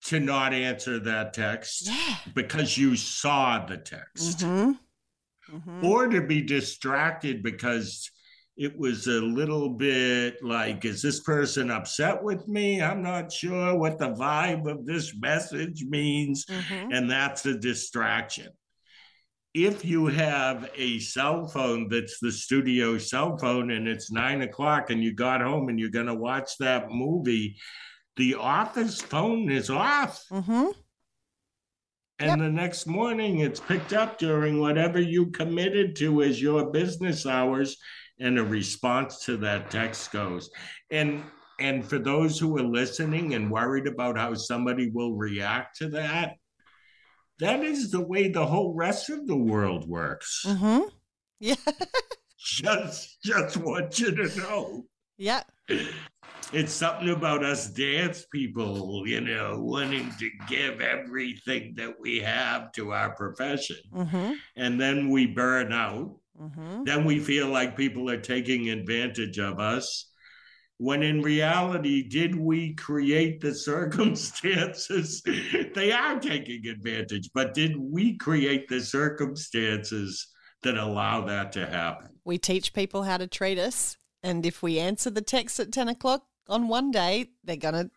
to 0.06 0.20
not 0.20 0.54
answer 0.54 1.00
that 1.00 1.34
text 1.34 1.88
yeah. 1.88 2.16
because 2.34 2.78
you 2.78 2.96
saw 2.96 3.66
the 3.66 3.78
text 3.78 4.40
mm-hmm. 4.40 5.56
Mm-hmm. 5.56 5.86
or 5.86 6.08
to 6.08 6.22
be 6.22 6.42
distracted 6.42 7.44
because 7.44 8.10
it 8.56 8.78
was 8.78 9.08
a 9.08 9.20
little 9.20 9.70
bit 9.70 10.44
like, 10.44 10.86
is 10.86 11.02
this 11.02 11.22
person 11.22 11.72
upset 11.72 12.22
with 12.22 12.48
me? 12.48 12.82
I'm 12.82 13.02
not 13.02 13.32
sure 13.32 13.76
what 13.76 13.98
the 13.98 14.12
vibe 14.14 14.70
of 14.70 14.86
this 14.86 15.16
message 15.18 15.84
means. 15.84 16.46
Mm-hmm. 16.46 16.92
And 16.92 17.10
that's 17.10 17.46
a 17.48 17.58
distraction. 17.58 18.50
If 19.56 19.86
you 19.86 20.08
have 20.08 20.70
a 20.76 21.00
cell 21.00 21.48
phone 21.48 21.88
that's 21.90 22.20
the 22.20 22.32
studio 22.32 22.98
cell 22.98 23.38
phone 23.38 23.72
and 23.72 23.88
it's 23.88 24.12
nine 24.12 24.42
o'clock 24.42 24.90
and 24.90 25.04
you 25.04 25.14
got 25.14 25.42
home 25.42 25.70
and 25.70 25.80
you're 25.80 25.90
going 25.90 26.08
to 26.08 26.16
watch 26.16 26.58
that 26.60 26.92
movie, 26.92 27.58
the 28.18 28.36
office 28.36 29.02
phone 29.02 29.52
is 29.52 29.70
off. 29.70 30.24
Mm-hmm. 30.32 30.68
And 32.20 32.30
yep. 32.30 32.38
the 32.38 32.50
next 32.50 32.86
morning 32.86 33.40
it's 33.40 33.60
picked 33.60 33.94
up 33.94 34.20
during 34.20 34.60
whatever 34.60 35.00
you 35.00 35.28
committed 35.28 35.96
to 35.98 36.22
as 36.22 36.40
your 36.40 36.72
business 36.72 37.26
hours 37.26 37.78
and 38.24 38.40
a 38.40 38.44
response 38.44 39.26
to 39.26 39.38
that 39.38 39.70
text 39.70 40.12
goes. 40.12 40.50
And 40.90 41.24
and 41.60 41.86
for 41.86 42.00
those 42.00 42.40
who 42.40 42.58
are 42.58 42.64
listening 42.64 43.36
and 43.36 43.52
worried 43.52 43.86
about 43.86 44.18
how 44.18 44.34
somebody 44.34 44.90
will 44.90 45.14
react 45.14 45.78
to 45.78 45.90
that, 45.90 46.38
that 47.40 47.64
is 47.64 47.92
the 47.92 48.02
way 48.02 48.30
the 48.30 48.46
whole 48.46 48.74
rest 48.74 49.10
of 49.10 49.28
the 49.28 49.36
world 49.36 49.88
works. 49.88 50.46
Mm-hmm. 50.48 50.88
Yeah. 51.40 51.56
just 52.38 53.22
just 53.24 53.58
want 53.58 54.00
you 54.00 54.16
to 54.16 54.40
know. 54.40 54.86
Yeah. 55.18 55.44
It's 56.52 56.74
something 56.74 57.10
about 57.10 57.44
us 57.44 57.70
dance 57.70 58.26
people, 58.32 59.04
you 59.06 59.22
know, 59.22 59.60
wanting 59.60 60.12
to 60.20 60.30
give 60.48 60.82
everything 60.82 61.74
that 61.76 62.00
we 62.00 62.20
have 62.20 62.72
to 62.74 62.94
our 62.94 63.16
profession. 63.16 63.78
Mm-hmm. 63.94 64.34
And 64.56 64.80
then 64.80 65.10
we 65.10 65.28
burn 65.28 65.74
out 65.74 66.16
Mm-hmm. 66.44 66.84
Then 66.84 67.06
we 67.06 67.20
feel 67.20 67.48
like 67.48 67.78
people 67.78 68.10
are 68.10 68.20
taking 68.20 68.70
advantage 68.70 69.40
of 69.40 69.60
us. 69.60 70.10
When 70.78 71.04
in 71.04 71.22
reality, 71.22 72.08
did 72.08 72.36
we 72.36 72.74
create 72.76 73.40
the 73.40 73.56
circumstances? 73.70 75.22
they 75.76 75.92
are 75.92 76.20
taking 76.20 76.68
advantage, 76.68 77.30
but 77.34 77.54
did 77.54 77.78
we 77.78 78.18
create 78.18 78.68
the 78.68 78.82
circumstances 78.82 80.34
that 80.64 80.78
allow 80.78 81.22
that 81.22 81.52
to 81.54 81.66
happen. 81.66 82.10
We 82.26 82.38
teach 82.38 82.74
people 82.74 83.04
how 83.04 83.18
to 83.18 83.28
treat 83.28 83.60
us. 83.60 83.98
And 84.24 84.46
if 84.46 84.64
we 84.64 84.80
answer 84.80 85.10
the 85.10 85.22
text 85.22 85.60
at 85.60 85.72
10 85.72 85.90
o'clock 85.90 86.24
on 86.48 86.68
one 86.68 86.92
day, 86.92 87.30
they're 87.44 87.58
going 87.58 87.74
to 87.76 87.92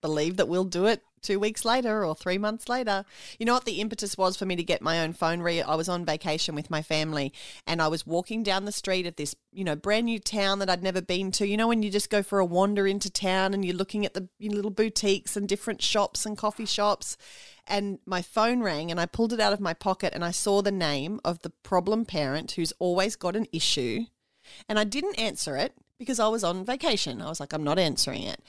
believe 0.00 0.36
that 0.36 0.48
we'll 0.48 0.64
do 0.64 0.86
it 0.86 1.02
two 1.22 1.38
weeks 1.38 1.64
later 1.64 2.04
or 2.04 2.14
three 2.14 2.38
months 2.38 2.68
later. 2.68 3.04
You 3.38 3.46
know 3.46 3.54
what 3.54 3.64
the 3.64 3.80
impetus 3.80 4.16
was 4.16 4.36
for 4.36 4.46
me 4.46 4.56
to 4.56 4.62
get 4.62 4.82
my 4.82 5.00
own 5.00 5.12
phone? 5.12 5.40
Re- 5.40 5.62
I 5.62 5.74
was 5.74 5.88
on 5.88 6.04
vacation 6.04 6.54
with 6.54 6.70
my 6.70 6.82
family 6.82 7.32
and 7.66 7.80
I 7.80 7.88
was 7.88 8.06
walking 8.06 8.42
down 8.42 8.64
the 8.64 8.72
street 8.72 9.06
of 9.06 9.16
this, 9.16 9.34
you 9.52 9.64
know, 9.64 9.76
brand 9.76 10.06
new 10.06 10.18
town 10.18 10.58
that 10.60 10.70
I'd 10.70 10.82
never 10.82 11.02
been 11.02 11.30
to. 11.32 11.46
You 11.46 11.56
know, 11.56 11.68
when 11.68 11.82
you 11.82 11.90
just 11.90 12.10
go 12.10 12.22
for 12.22 12.38
a 12.38 12.44
wander 12.44 12.86
into 12.86 13.10
town 13.10 13.54
and 13.54 13.64
you're 13.64 13.76
looking 13.76 14.06
at 14.06 14.14
the 14.14 14.28
little 14.40 14.70
boutiques 14.70 15.36
and 15.36 15.48
different 15.48 15.82
shops 15.82 16.24
and 16.26 16.36
coffee 16.36 16.66
shops. 16.66 17.16
And 17.66 17.98
my 18.04 18.22
phone 18.22 18.62
rang 18.62 18.90
and 18.90 19.00
I 19.00 19.06
pulled 19.06 19.32
it 19.32 19.40
out 19.40 19.52
of 19.52 19.60
my 19.60 19.74
pocket 19.74 20.12
and 20.14 20.24
I 20.24 20.32
saw 20.32 20.62
the 20.62 20.72
name 20.72 21.20
of 21.24 21.40
the 21.42 21.50
problem 21.62 22.04
parent 22.04 22.52
who's 22.52 22.72
always 22.78 23.16
got 23.16 23.36
an 23.36 23.46
issue. 23.52 24.06
And 24.68 24.78
I 24.78 24.84
didn't 24.84 25.18
answer 25.18 25.56
it 25.56 25.74
because 25.98 26.18
I 26.18 26.28
was 26.28 26.42
on 26.42 26.64
vacation. 26.64 27.20
I 27.20 27.28
was 27.28 27.40
like, 27.40 27.52
I'm 27.52 27.62
not 27.62 27.78
answering 27.78 28.22
it. 28.22 28.42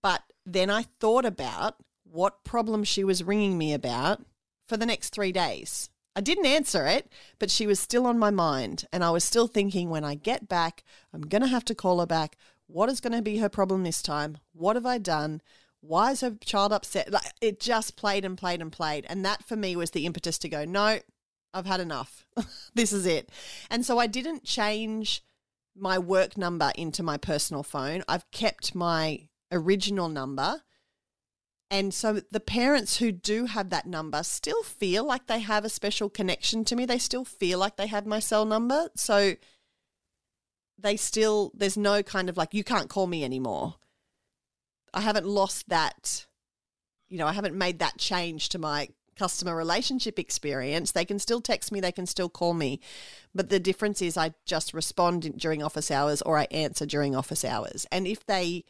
But 0.00 0.22
then 0.46 0.70
I 0.70 0.84
thought 1.00 1.24
about 1.24 1.76
what 2.12 2.44
problem 2.44 2.84
she 2.84 3.04
was 3.04 3.24
ringing 3.24 3.56
me 3.56 3.72
about 3.72 4.22
for 4.68 4.76
the 4.76 4.86
next 4.86 5.10
three 5.10 5.32
days. 5.32 5.88
I 6.14 6.20
didn't 6.20 6.46
answer 6.46 6.86
it, 6.86 7.10
but 7.38 7.50
she 7.50 7.66
was 7.66 7.80
still 7.80 8.06
on 8.06 8.18
my 8.18 8.30
mind. 8.30 8.84
And 8.92 9.02
I 9.02 9.10
was 9.10 9.24
still 9.24 9.46
thinking, 9.46 9.88
when 9.88 10.04
I 10.04 10.14
get 10.14 10.46
back, 10.46 10.84
I'm 11.12 11.22
going 11.22 11.40
to 11.40 11.48
have 11.48 11.64
to 11.66 11.74
call 11.74 12.00
her 12.00 12.06
back. 12.06 12.36
What 12.66 12.90
is 12.90 13.00
going 13.00 13.14
to 13.14 13.22
be 13.22 13.38
her 13.38 13.48
problem 13.48 13.82
this 13.82 14.02
time? 14.02 14.36
What 14.52 14.76
have 14.76 14.84
I 14.84 14.98
done? 14.98 15.40
Why 15.80 16.10
is 16.10 16.20
her 16.20 16.36
child 16.44 16.72
upset? 16.72 17.10
Like, 17.10 17.32
it 17.40 17.58
just 17.58 17.96
played 17.96 18.26
and 18.26 18.36
played 18.36 18.60
and 18.60 18.70
played. 18.70 19.06
And 19.08 19.24
that 19.24 19.44
for 19.44 19.56
me 19.56 19.74
was 19.74 19.92
the 19.92 20.04
impetus 20.04 20.36
to 20.38 20.50
go, 20.50 20.66
no, 20.66 20.98
I've 21.54 21.66
had 21.66 21.80
enough. 21.80 22.26
this 22.74 22.92
is 22.92 23.06
it. 23.06 23.30
And 23.70 23.86
so 23.86 23.98
I 23.98 24.06
didn't 24.06 24.44
change 24.44 25.24
my 25.74 25.98
work 25.98 26.36
number 26.36 26.72
into 26.76 27.02
my 27.02 27.16
personal 27.16 27.62
phone. 27.62 28.04
I've 28.06 28.30
kept 28.30 28.74
my 28.74 29.28
original 29.50 30.10
number 30.10 30.62
and 31.72 31.94
so 31.94 32.20
the 32.30 32.38
parents 32.38 32.98
who 32.98 33.10
do 33.10 33.46
have 33.46 33.70
that 33.70 33.86
number 33.86 34.22
still 34.24 34.62
feel 34.62 35.04
like 35.04 35.26
they 35.26 35.38
have 35.40 35.64
a 35.64 35.70
special 35.70 36.10
connection 36.10 36.66
to 36.66 36.76
me. 36.76 36.84
They 36.84 36.98
still 36.98 37.24
feel 37.24 37.58
like 37.58 37.76
they 37.76 37.86
have 37.86 38.04
my 38.04 38.18
cell 38.18 38.44
number. 38.44 38.90
So 38.94 39.36
they 40.78 40.98
still, 40.98 41.50
there's 41.54 41.78
no 41.78 42.02
kind 42.02 42.28
of 42.28 42.36
like, 42.36 42.52
you 42.52 42.62
can't 42.62 42.90
call 42.90 43.06
me 43.06 43.24
anymore. 43.24 43.76
I 44.92 45.00
haven't 45.00 45.24
lost 45.24 45.70
that, 45.70 46.26
you 47.08 47.16
know, 47.16 47.26
I 47.26 47.32
haven't 47.32 47.56
made 47.56 47.78
that 47.78 47.96
change 47.96 48.50
to 48.50 48.58
my 48.58 48.90
customer 49.16 49.56
relationship 49.56 50.18
experience. 50.18 50.92
They 50.92 51.06
can 51.06 51.18
still 51.18 51.40
text 51.40 51.72
me, 51.72 51.80
they 51.80 51.90
can 51.90 52.04
still 52.04 52.28
call 52.28 52.52
me. 52.52 52.80
But 53.34 53.48
the 53.48 53.58
difference 53.58 54.02
is 54.02 54.18
I 54.18 54.34
just 54.44 54.74
respond 54.74 55.38
during 55.38 55.62
office 55.62 55.90
hours 55.90 56.20
or 56.20 56.36
I 56.36 56.48
answer 56.50 56.84
during 56.84 57.16
office 57.16 57.46
hours. 57.46 57.86
And 57.90 58.06
if 58.06 58.26
they, 58.26 58.64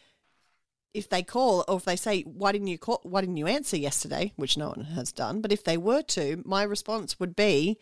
if 0.94 1.08
they 1.08 1.22
call 1.22 1.64
or 1.68 1.76
if 1.76 1.84
they 1.84 1.96
say 1.96 2.22
why 2.22 2.52
didn't 2.52 2.66
you 2.66 2.78
call 2.78 3.00
why 3.02 3.20
didn't 3.20 3.36
you 3.36 3.46
answer 3.46 3.76
yesterday? 3.76 4.32
Which 4.36 4.56
no 4.56 4.68
one 4.68 4.84
has 4.84 5.12
done. 5.12 5.40
But 5.40 5.52
if 5.52 5.64
they 5.64 5.76
were 5.76 6.02
to 6.02 6.42
my 6.44 6.62
response 6.62 7.18
would 7.18 7.34
be 7.34 7.78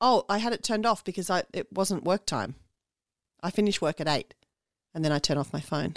oh 0.00 0.24
i 0.28 0.38
had 0.38 0.52
it 0.52 0.64
turned 0.64 0.86
off 0.86 1.04
because 1.04 1.30
I, 1.30 1.44
it 1.52 1.72
wasn't 1.72 2.04
work 2.04 2.26
time. 2.26 2.56
I 3.42 3.50
finish 3.50 3.80
work 3.80 4.00
at 4.00 4.08
8 4.08 4.34
and 4.94 5.04
then 5.04 5.12
i 5.12 5.18
turn 5.18 5.38
off 5.38 5.52
my 5.52 5.60
phone. 5.60 5.96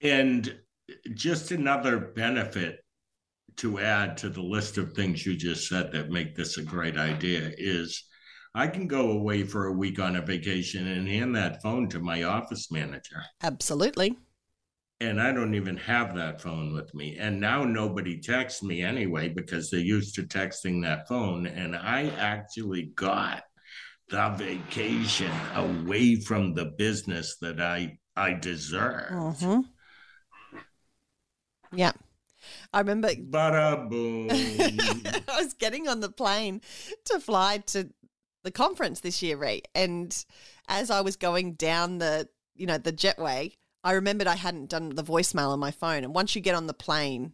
And 0.00 0.58
just 1.14 1.50
another 1.50 1.98
benefit 1.98 2.84
to 3.56 3.80
add 3.80 4.16
to 4.18 4.28
the 4.28 4.42
list 4.42 4.78
of 4.78 4.92
things 4.92 5.26
you 5.26 5.36
just 5.36 5.68
said 5.68 5.90
that 5.90 6.10
make 6.10 6.36
this 6.36 6.56
a 6.58 6.62
great 6.62 6.96
idea 6.96 7.50
is 7.58 8.04
I 8.54 8.68
can 8.68 8.86
go 8.86 9.10
away 9.10 9.42
for 9.42 9.66
a 9.66 9.72
week 9.72 9.98
on 9.98 10.16
a 10.16 10.22
vacation 10.22 10.86
and 10.86 11.08
hand 11.08 11.34
that 11.34 11.60
phone 11.62 11.88
to 11.90 11.98
my 11.98 12.22
office 12.22 12.70
manager. 12.70 13.22
Absolutely 13.42 14.16
and 15.00 15.20
I 15.20 15.32
don't 15.32 15.54
even 15.54 15.76
have 15.76 16.14
that 16.16 16.40
phone 16.40 16.74
with 16.74 16.92
me. 16.94 17.16
And 17.18 17.40
now 17.40 17.64
nobody 17.64 18.20
texts 18.20 18.62
me 18.62 18.82
anyway 18.82 19.28
because 19.28 19.70
they're 19.70 19.80
used 19.80 20.14
to 20.16 20.24
texting 20.24 20.82
that 20.82 21.06
phone. 21.06 21.46
And 21.46 21.76
I 21.76 22.08
actually 22.18 22.90
got 22.96 23.44
the 24.08 24.30
vacation 24.30 25.30
away 25.54 26.16
from 26.16 26.54
the 26.54 26.72
business 26.76 27.36
that 27.40 27.60
I 27.60 27.98
I 28.16 28.32
deserve. 28.32 29.10
Mm-hmm. 29.12 29.60
Yeah. 31.72 31.92
I 32.72 32.80
remember 32.80 33.08
Bada 33.08 33.88
boom. 33.88 34.28
I 34.30 35.40
was 35.42 35.54
getting 35.54 35.86
on 35.86 36.00
the 36.00 36.10
plane 36.10 36.60
to 37.06 37.20
fly 37.20 37.58
to 37.68 37.90
the 38.42 38.50
conference 38.50 39.00
this 39.00 39.22
year, 39.22 39.36
Rhee. 39.36 39.62
And 39.74 40.24
as 40.68 40.90
I 40.90 41.02
was 41.02 41.16
going 41.16 41.54
down 41.54 41.98
the, 41.98 42.28
you 42.54 42.66
know, 42.66 42.78
the 42.78 42.92
jetway, 42.92 43.52
I 43.84 43.92
remembered 43.92 44.26
I 44.26 44.36
hadn't 44.36 44.70
done 44.70 44.90
the 44.90 45.04
voicemail 45.04 45.50
on 45.50 45.60
my 45.60 45.70
phone. 45.70 46.04
And 46.04 46.14
once 46.14 46.34
you 46.34 46.40
get 46.40 46.54
on 46.54 46.66
the 46.66 46.74
plane 46.74 47.32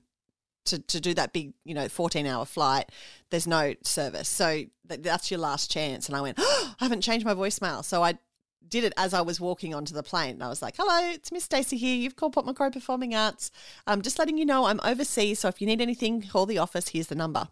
to, 0.67 0.79
to 0.79 1.01
do 1.01 1.15
that 1.15 1.33
big, 1.33 1.55
you 1.65 1.75
know, 1.75 1.89
14 1.89 2.27
hour 2.27 2.45
flight, 2.45 2.91
there's 3.31 3.47
no 3.47 3.75
service. 3.83 4.29
So 4.29 4.65
th- 4.89 5.03
that's 5.03 5.31
your 5.31 5.41
last 5.41 5.71
chance. 5.71 6.09
And 6.09 6.17
I 6.17 6.21
went, 6.21 6.39
oh, 6.41 6.75
I 6.81 6.85
haven't 6.85 7.03
changed 7.03 7.27
my 7.27 7.35
voicemail. 7.35 7.85
So 7.85 8.03
I 8.03 8.19
did 8.67 8.85
it 8.85 8.93
as 8.97 9.15
I 9.15 9.21
was 9.21 9.41
walking 9.41 9.75
onto 9.75 9.95
the 9.95 10.03
plane. 10.03 10.35
And 10.35 10.43
I 10.43 10.49
was 10.49 10.63
like, 10.63 10.75
hello, 10.77 11.11
it's 11.11 11.33
Miss 11.33 11.45
Stacey 11.45 11.77
here. 11.77 11.97
You've 11.97 12.17
called 12.17 12.33
Port 12.33 12.47
Macquarie 12.47 12.71
Performing 12.71 13.15
Arts. 13.15 13.51
I'm 13.87 14.03
just 14.03 14.19
letting 14.19 14.39
you 14.39 14.47
know 14.47 14.67
I'm 14.67 14.81
overseas. 14.83 15.41
So 15.41 15.49
if 15.49 15.61
you 15.61 15.67
need 15.67 15.81
anything, 15.81 16.23
call 16.23 16.47
the 16.47 16.59
office. 16.59 16.89
Here's 16.89 17.09
the 17.09 17.15
number. 17.15 17.49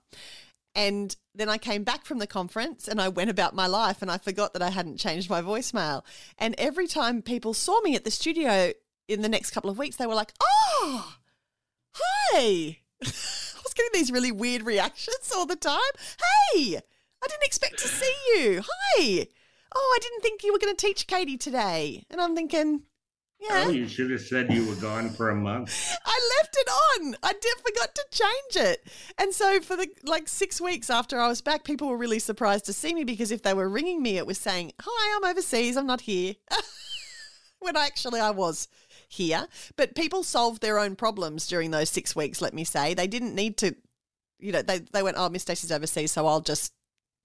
And 0.75 1.15
then 1.35 1.49
I 1.49 1.59
came 1.59 1.85
back 1.85 2.05
from 2.05 2.19
the 2.19 2.27
conference 2.27 2.89
and 2.89 3.01
I 3.01 3.09
went 3.09 3.31
about 3.31 3.55
my 3.55 3.67
life 3.67 4.01
and 4.01 4.11
I 4.11 4.19
forgot 4.19 4.55
that 4.55 4.63
I 4.63 4.71
hadn't 4.71 4.97
changed 4.97 5.29
my 5.29 5.43
voicemail. 5.43 6.03
And 6.39 6.55
every 6.57 6.87
time 6.87 7.21
people 7.21 7.53
saw 7.53 7.81
me 7.83 7.95
at 7.95 8.05
the 8.05 8.11
studio, 8.11 8.73
in 9.13 9.23
the 9.23 9.29
next 9.29 9.51
couple 9.51 9.71
of 9.71 9.79
weeks, 9.79 9.97
they 9.97 10.07
were 10.07 10.15
like, 10.15 10.33
oh, 10.41 11.17
hi. 11.93 12.79
I 13.03 13.61
was 13.63 13.75
getting 13.75 13.91
these 13.93 14.11
really 14.11 14.33
weird 14.33 14.63
reactions 14.63 15.31
all 15.35 15.47
the 15.47 15.57
time. 15.57 15.79
Hey, 16.53 16.77
I 16.77 17.27
didn't 17.29 17.45
expect 17.45 17.79
to 17.79 17.89
see 17.89 18.15
you. 18.35 18.63
Hi. 18.65 19.27
Oh, 19.75 19.97
I 19.97 19.99
didn't 20.01 20.23
think 20.23 20.43
you 20.43 20.53
were 20.53 20.59
going 20.59 20.75
to 20.75 20.87
teach 20.87 21.07
Katie 21.07 21.37
today. 21.37 22.05
And 22.11 22.21
I'm 22.21 22.35
thinking, 22.35 22.83
yeah. 23.39 23.65
Oh, 23.67 23.71
you 23.71 23.89
should 23.89 24.11
have 24.11 24.21
said 24.21 24.53
you 24.53 24.67
were 24.69 24.77
gone 24.77 25.11
for 25.11 25.31
a 25.31 25.35
month. 25.35 25.97
I 26.07 26.37
left 26.39 26.57
it 26.57 26.69
on. 26.69 27.17
I 27.23 27.33
did 27.33 27.57
forgot 27.59 27.95
to 27.95 28.05
change 28.11 28.69
it. 28.69 28.87
And 29.19 29.35
so 29.35 29.61
for 29.61 29.77
the 29.77 29.89
like 30.05 30.29
6 30.29 30.61
weeks 30.61 30.91
after 30.91 31.19
I 31.19 31.29
was 31.29 31.41
back, 31.41 31.65
people 31.65 31.89
were 31.89 31.97
really 31.97 32.21
surprised 32.21 32.67
to 32.67 32.73
see 32.73 32.95
me 32.95 33.05
because 33.05 33.33
if 33.33 33.43
they 33.43 33.55
were 33.55 33.69
ringing 33.69 34.03
me 34.03 34.17
it 34.17 34.27
was 34.27 34.39
saying, 34.39 34.73
"Hi, 34.81 35.17
I'm 35.17 35.29
overseas. 35.29 35.77
I'm 35.77 35.87
not 35.87 36.03
here." 36.03 36.35
when 37.63 37.77
actually 37.77 38.21
I 38.21 38.31
was 38.31 38.69
here. 39.13 39.47
But 39.77 39.95
people 39.95 40.23
solved 40.23 40.63
their 40.63 40.79
own 40.79 40.97
problems 40.97 41.47
during 41.47 41.71
those 41.71 41.91
six 41.91 42.17
weeks, 42.17 42.41
let 42.41 42.55
me 42.55 42.65
say. 42.65 42.95
They 42.95 43.07
didn't 43.07 43.35
need 43.35 43.59
to, 43.59 43.77
you 44.39 44.53
know, 44.53 44.63
they, 44.63 44.79
they 44.79 45.03
went, 45.03 45.17
oh, 45.19 45.29
Miss 45.29 45.43
Stacey's 45.43 45.71
overseas, 45.71 46.13
so 46.13 46.27
I'll 46.27 46.41
just, 46.41 46.73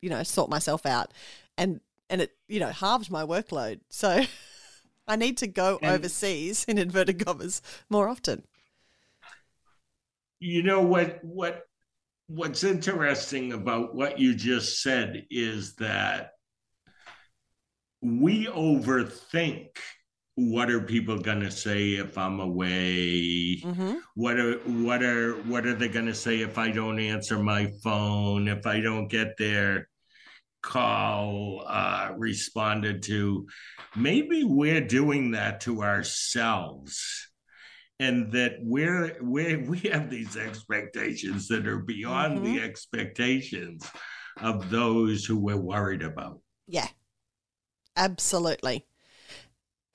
you 0.01 0.09
know, 0.09 0.23
sort 0.23 0.49
myself 0.49 0.85
out. 0.85 1.13
And, 1.57 1.79
and 2.09 2.21
it, 2.21 2.31
you 2.47 2.59
know, 2.59 2.69
halved 2.69 3.09
my 3.09 3.23
workload. 3.23 3.79
So 3.89 4.21
I 5.07 5.15
need 5.15 5.37
to 5.37 5.47
go 5.47 5.79
and, 5.81 5.91
overseas, 5.91 6.65
in 6.65 6.77
inverted 6.77 7.25
commas, 7.25 7.61
more 7.89 8.09
often. 8.09 8.43
You 10.39 10.63
know 10.63 10.81
what, 10.81 11.23
what, 11.23 11.67
what's 12.27 12.63
interesting 12.65 13.53
about 13.53 13.95
what 13.95 14.19
you 14.19 14.35
just 14.35 14.81
said 14.83 15.25
is 15.31 15.75
that 15.75 16.31
we 18.01 18.45
overthink 18.47 19.69
what 20.39 20.69
are 20.69 20.81
people 20.81 21.17
going 21.17 21.39
to 21.39 21.49
say 21.49 21.95
if 21.95 22.17
i'm 22.17 22.39
away? 22.39 23.59
Mm-hmm. 23.63 23.95
what 24.15 24.37
are 24.39 24.59
what 24.59 25.01
are 25.01 25.33
what 25.43 25.65
are 25.65 25.73
they 25.73 25.87
going 25.87 26.05
to 26.05 26.13
say 26.13 26.41
if 26.41 26.59
i 26.59 26.69
don't 26.69 26.99
answer 26.99 27.39
my 27.39 27.71
phone 27.83 28.47
if 28.47 28.67
i 28.67 28.79
don't 28.79 29.07
get 29.07 29.35
their 29.37 29.87
call 30.61 31.63
uh, 31.65 32.11
responded 32.17 33.01
to? 33.03 33.47
Maybe 33.95 34.43
we're 34.43 34.85
doing 34.85 35.31
that 35.31 35.61
to 35.61 35.81
ourselves 35.81 37.29
and 37.99 38.31
that 38.33 38.57
we're, 38.59 39.17
we're 39.21 39.63
we 39.69 39.79
have 39.79 40.09
these 40.09 40.37
expectations 40.37 41.47
that 41.47 41.67
are 41.67 41.79
beyond 41.79 42.39
mm-hmm. 42.39 42.55
the 42.55 42.61
expectations 42.61 43.89
of 44.39 44.69
those 44.69 45.25
who 45.25 45.37
we're 45.37 45.57
worried 45.57 46.03
about. 46.03 46.41
Yeah. 46.67 46.87
Absolutely 47.95 48.85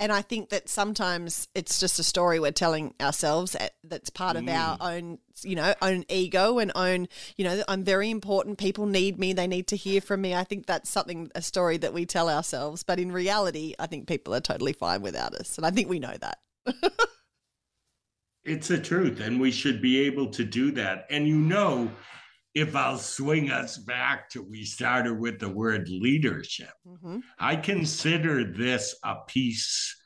and 0.02 0.10
I 0.10 0.20
think 0.20 0.48
that 0.48 0.68
sometimes 0.68 1.46
it's 1.54 1.78
just 1.78 2.00
a 2.00 2.02
story 2.02 2.40
we're 2.40 2.50
telling 2.50 2.92
ourselves 3.00 3.56
that's 3.84 4.10
part 4.10 4.34
of 4.34 4.42
mm. 4.42 4.52
our 4.52 4.76
own, 4.80 5.18
you 5.42 5.54
know, 5.54 5.74
own 5.80 6.04
ego 6.08 6.58
and 6.58 6.72
own, 6.74 7.06
you 7.36 7.44
know, 7.44 7.62
I'm 7.68 7.84
very 7.84 8.10
important. 8.10 8.58
People 8.58 8.86
need 8.86 9.20
me. 9.20 9.32
They 9.32 9.46
need 9.46 9.68
to 9.68 9.76
hear 9.76 10.00
from 10.00 10.22
me. 10.22 10.34
I 10.34 10.42
think 10.42 10.66
that's 10.66 10.90
something, 10.90 11.30
a 11.36 11.40
story 11.40 11.76
that 11.76 11.94
we 11.94 12.04
tell 12.04 12.28
ourselves. 12.28 12.82
But 12.82 12.98
in 12.98 13.12
reality, 13.12 13.74
I 13.78 13.86
think 13.86 14.08
people 14.08 14.34
are 14.34 14.40
totally 14.40 14.72
fine 14.72 15.02
without 15.02 15.36
us. 15.36 15.56
And 15.56 15.64
I 15.64 15.70
think 15.70 15.88
we 15.88 16.00
know 16.00 16.16
that. 16.20 16.38
it's 18.42 18.66
the 18.66 18.80
truth. 18.80 19.20
And 19.20 19.40
we 19.40 19.52
should 19.52 19.80
be 19.80 20.00
able 20.00 20.26
to 20.30 20.42
do 20.42 20.72
that. 20.72 21.06
And 21.10 21.28
you 21.28 21.36
know, 21.36 21.92
if 22.54 22.76
I'll 22.76 22.98
swing 22.98 23.50
us 23.50 23.78
back 23.78 24.28
to 24.30 24.42
we 24.42 24.64
started 24.64 25.18
with 25.18 25.38
the 25.38 25.48
word 25.48 25.88
leadership, 25.88 26.72
mm-hmm. 26.86 27.20
I 27.38 27.56
consider 27.56 28.44
this 28.44 28.94
a 29.02 29.16
piece 29.26 29.96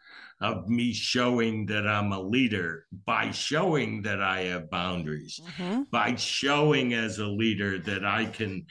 of 0.40 0.68
me 0.68 0.92
showing 0.92 1.66
that 1.66 1.86
I'm 1.86 2.12
a 2.12 2.20
leader 2.20 2.84
by 3.06 3.30
showing 3.30 4.02
that 4.02 4.22
I 4.22 4.42
have 4.42 4.70
boundaries, 4.70 5.40
mm-hmm. 5.42 5.82
by 5.90 6.14
showing 6.14 6.94
as 6.94 7.18
a 7.18 7.26
leader 7.26 7.78
that 7.78 8.04
I 8.04 8.26
can 8.26 8.66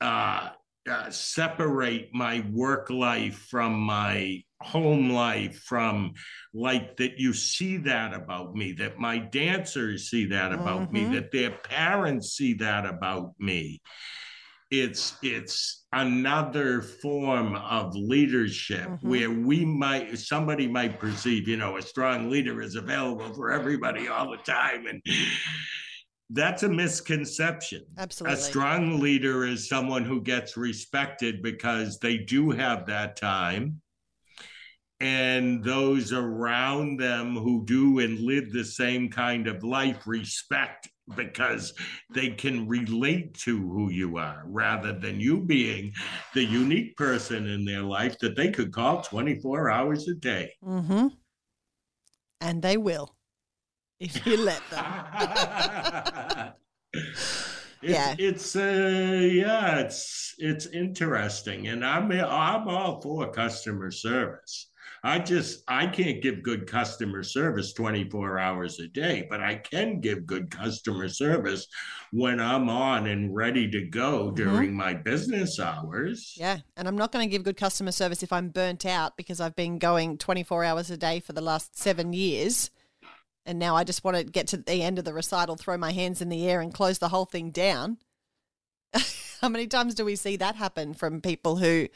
uh, 0.00 0.50
uh, 0.88 1.10
separate 1.10 2.10
my 2.14 2.44
work 2.52 2.88
life 2.90 3.46
from 3.50 3.74
my 3.74 4.42
home 4.62 5.10
life 5.10 5.62
from 5.64 6.12
like 6.54 6.96
that 6.96 7.18
you 7.18 7.32
see 7.32 7.76
that 7.76 8.14
about 8.14 8.54
me 8.54 8.72
that 8.72 8.98
my 8.98 9.18
dancers 9.18 10.08
see 10.08 10.26
that 10.26 10.52
about 10.52 10.90
mm-hmm. 10.90 11.10
me 11.10 11.14
that 11.14 11.30
their 11.30 11.50
parents 11.50 12.32
see 12.32 12.54
that 12.54 12.86
about 12.86 13.32
me 13.38 13.80
it's 14.70 15.16
it's 15.22 15.84
another 15.92 16.80
form 16.80 17.54
of 17.54 17.94
leadership 17.94 18.88
mm-hmm. 18.88 19.08
where 19.08 19.30
we 19.30 19.64
might 19.64 20.18
somebody 20.18 20.66
might 20.66 20.98
perceive 20.98 21.46
you 21.46 21.56
know 21.56 21.76
a 21.76 21.82
strong 21.82 22.30
leader 22.30 22.62
is 22.62 22.76
available 22.76 23.32
for 23.34 23.50
everybody 23.50 24.08
all 24.08 24.30
the 24.30 24.38
time 24.38 24.86
and 24.86 25.02
that's 26.30 26.64
a 26.64 26.68
misconception. 26.68 27.84
Absolutely. 27.98 28.36
A 28.36 28.40
strong 28.40 29.00
leader 29.00 29.44
is 29.44 29.68
someone 29.68 30.04
who 30.04 30.20
gets 30.20 30.56
respected 30.56 31.42
because 31.42 31.98
they 31.98 32.18
do 32.18 32.50
have 32.50 32.86
that 32.86 33.16
time. 33.16 33.80
And 35.00 35.62
those 35.62 36.12
around 36.12 36.98
them 36.98 37.36
who 37.36 37.64
do 37.64 37.98
and 37.98 38.18
live 38.20 38.52
the 38.52 38.64
same 38.64 39.10
kind 39.10 39.46
of 39.46 39.62
life 39.62 40.06
respect 40.06 40.88
because 41.14 41.74
they 42.12 42.30
can 42.30 42.66
relate 42.66 43.34
to 43.34 43.56
who 43.56 43.90
you 43.90 44.16
are 44.16 44.42
rather 44.46 44.92
than 44.92 45.20
you 45.20 45.40
being 45.40 45.92
the 46.34 46.44
unique 46.44 46.96
person 46.96 47.46
in 47.46 47.64
their 47.64 47.82
life 47.82 48.18
that 48.20 48.36
they 48.36 48.50
could 48.50 48.72
call 48.72 49.02
24 49.02 49.70
hours 49.70 50.08
a 50.08 50.14
day. 50.14 50.52
Mm-hmm. 50.64 51.08
And 52.40 52.62
they 52.62 52.76
will 52.76 53.14
if 54.00 54.26
you 54.26 54.36
let 54.36 54.62
them. 54.70 56.52
It's, 57.86 57.94
yeah, 57.94 58.14
it's 58.18 58.56
uh, 58.56 59.28
yeah, 59.32 59.78
it's 59.78 60.34
it's 60.38 60.66
interesting, 60.66 61.68
and 61.68 61.84
I'm 61.84 62.10
I'm 62.10 62.68
all 62.68 63.00
for 63.00 63.30
customer 63.30 63.92
service. 63.92 64.70
I 65.04 65.20
just 65.20 65.62
I 65.68 65.86
can't 65.86 66.20
give 66.20 66.42
good 66.42 66.66
customer 66.66 67.22
service 67.22 67.72
24 67.74 68.40
hours 68.40 68.80
a 68.80 68.88
day, 68.88 69.24
but 69.30 69.40
I 69.40 69.54
can 69.54 70.00
give 70.00 70.26
good 70.26 70.50
customer 70.50 71.08
service 71.08 71.68
when 72.10 72.40
I'm 72.40 72.68
on 72.68 73.06
and 73.06 73.32
ready 73.32 73.70
to 73.70 73.82
go 73.82 74.26
mm-hmm. 74.26 74.34
during 74.34 74.74
my 74.74 74.94
business 74.94 75.60
hours. 75.60 76.34
Yeah, 76.36 76.58
and 76.76 76.88
I'm 76.88 76.96
not 76.96 77.12
going 77.12 77.24
to 77.24 77.30
give 77.30 77.44
good 77.44 77.56
customer 77.56 77.92
service 77.92 78.24
if 78.24 78.32
I'm 78.32 78.48
burnt 78.48 78.84
out 78.84 79.16
because 79.16 79.40
I've 79.40 79.54
been 79.54 79.78
going 79.78 80.18
24 80.18 80.64
hours 80.64 80.90
a 80.90 80.96
day 80.96 81.20
for 81.20 81.34
the 81.34 81.40
last 81.40 81.78
7 81.78 82.12
years 82.12 82.72
and 83.46 83.58
now 83.58 83.76
I 83.76 83.84
just 83.84 84.04
want 84.04 84.16
to 84.16 84.24
get 84.24 84.48
to 84.48 84.56
the 84.56 84.82
end 84.82 84.98
of 84.98 85.04
the 85.04 85.14
recital, 85.14 85.56
throw 85.56 85.78
my 85.78 85.92
hands 85.92 86.20
in 86.20 86.28
the 86.28 86.48
air, 86.48 86.60
and 86.60 86.74
close 86.74 86.98
the 86.98 87.08
whole 87.08 87.24
thing 87.24 87.50
down. 87.50 87.98
How 89.40 89.48
many 89.48 89.66
times 89.66 89.94
do 89.94 90.04
we 90.04 90.16
see 90.16 90.36
that 90.36 90.56
happen 90.56 90.94
from 90.94 91.20
people 91.20 91.56
who 91.56 91.88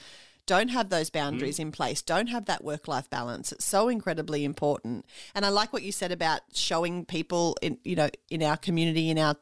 don't 0.46 0.68
have 0.68 0.88
those 0.88 1.10
boundaries 1.10 1.56
mm. 1.56 1.62
in 1.62 1.72
place, 1.72 2.02
don't 2.02 2.28
have 2.28 2.46
that 2.46 2.64
work 2.64 2.88
life 2.88 3.10
balance? 3.10 3.52
It's 3.52 3.64
so 3.64 3.88
incredibly 3.88 4.44
important. 4.44 5.06
And 5.34 5.44
I 5.44 5.48
like 5.48 5.72
what 5.72 5.82
you 5.82 5.92
said 5.92 6.12
about 6.12 6.42
showing 6.54 7.04
people 7.04 7.56
in 7.60 7.78
you 7.84 7.96
know 7.96 8.10
in 8.30 8.42
our 8.42 8.56
community, 8.56 9.10
in 9.10 9.18
our 9.18 9.36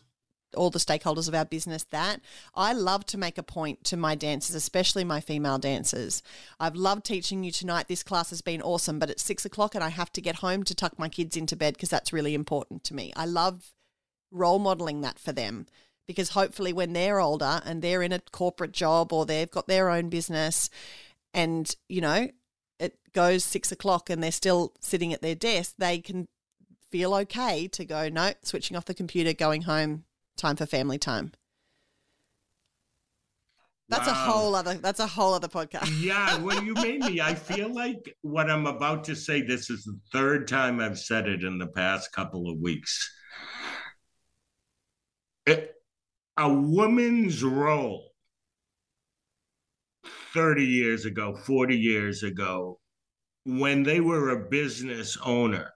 all 0.56 0.70
the 0.70 0.78
stakeholders 0.78 1.28
of 1.28 1.34
our 1.34 1.44
business 1.44 1.84
that 1.90 2.20
I 2.54 2.72
love 2.72 3.04
to 3.06 3.18
make 3.18 3.38
a 3.38 3.42
point 3.42 3.84
to 3.84 3.96
my 3.96 4.14
dancers, 4.14 4.54
especially 4.56 5.04
my 5.04 5.20
female 5.20 5.58
dancers. 5.58 6.22
I've 6.58 6.76
loved 6.76 7.04
teaching 7.04 7.44
you 7.44 7.50
tonight. 7.50 7.88
This 7.88 8.02
class 8.02 8.30
has 8.30 8.40
been 8.40 8.62
awesome, 8.62 8.98
but 8.98 9.10
it's 9.10 9.22
six 9.22 9.44
o'clock 9.44 9.74
and 9.74 9.84
I 9.84 9.90
have 9.90 10.12
to 10.12 10.20
get 10.20 10.36
home 10.36 10.62
to 10.64 10.74
tuck 10.74 10.98
my 10.98 11.08
kids 11.08 11.36
into 11.36 11.56
bed 11.56 11.74
because 11.74 11.90
that's 11.90 12.12
really 12.12 12.34
important 12.34 12.84
to 12.84 12.94
me. 12.94 13.12
I 13.16 13.26
love 13.26 13.72
role 14.30 14.58
modeling 14.58 15.00
that 15.02 15.18
for 15.18 15.32
them 15.32 15.66
because 16.06 16.30
hopefully 16.30 16.72
when 16.72 16.94
they're 16.94 17.20
older 17.20 17.60
and 17.64 17.82
they're 17.82 18.02
in 18.02 18.12
a 18.12 18.20
corporate 18.32 18.72
job 18.72 19.12
or 19.12 19.26
they've 19.26 19.50
got 19.50 19.68
their 19.68 19.90
own 19.90 20.08
business 20.08 20.70
and, 21.34 21.76
you 21.88 22.00
know, 22.00 22.28
it 22.80 22.98
goes 23.12 23.44
six 23.44 23.70
o'clock 23.70 24.08
and 24.08 24.22
they're 24.22 24.32
still 24.32 24.72
sitting 24.80 25.12
at 25.12 25.20
their 25.20 25.34
desk, 25.34 25.74
they 25.78 25.98
can 25.98 26.26
feel 26.90 27.14
okay 27.14 27.68
to 27.68 27.84
go, 27.84 28.08
no, 28.08 28.32
switching 28.42 28.76
off 28.76 28.86
the 28.86 28.94
computer, 28.94 29.34
going 29.34 29.62
home, 29.62 30.04
time 30.38 30.56
for 30.56 30.66
family 30.66 30.98
time. 30.98 31.32
That's 33.90 34.06
wow. 34.06 34.12
a 34.12 34.16
whole 34.16 34.54
other 34.54 34.74
that's 34.74 35.00
a 35.00 35.06
whole 35.06 35.34
other 35.34 35.48
podcast. 35.48 35.90
yeah, 36.00 36.36
well 36.38 36.62
you 36.62 36.74
made 36.74 37.00
me. 37.00 37.20
I 37.20 37.34
feel 37.34 37.72
like 37.72 38.14
what 38.22 38.50
I'm 38.50 38.66
about 38.66 39.04
to 39.04 39.16
say 39.16 39.42
this 39.42 39.70
is 39.70 39.84
the 39.84 39.98
third 40.12 40.46
time 40.46 40.80
I've 40.80 40.98
said 40.98 41.26
it 41.26 41.42
in 41.42 41.58
the 41.58 41.68
past 41.68 42.12
couple 42.12 42.50
of 42.50 42.58
weeks. 42.58 43.10
It, 45.46 45.72
a 46.36 46.52
woman's 46.52 47.42
role 47.42 48.10
30 50.34 50.64
years 50.64 51.06
ago, 51.06 51.34
40 51.34 51.76
years 51.76 52.22
ago, 52.22 52.78
when 53.44 53.82
they 53.82 54.00
were 54.00 54.28
a 54.28 54.48
business 54.50 55.16
owner, 55.24 55.72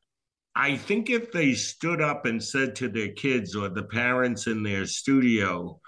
I 0.54 0.76
think 0.76 1.08
if 1.08 1.32
they 1.32 1.54
stood 1.54 2.00
up 2.00 2.26
and 2.26 2.42
said 2.42 2.76
to 2.76 2.88
their 2.88 3.12
kids 3.12 3.56
or 3.56 3.68
the 3.68 3.84
parents 3.84 4.46
in 4.46 4.62
their 4.62 4.86
studio, 4.86 5.80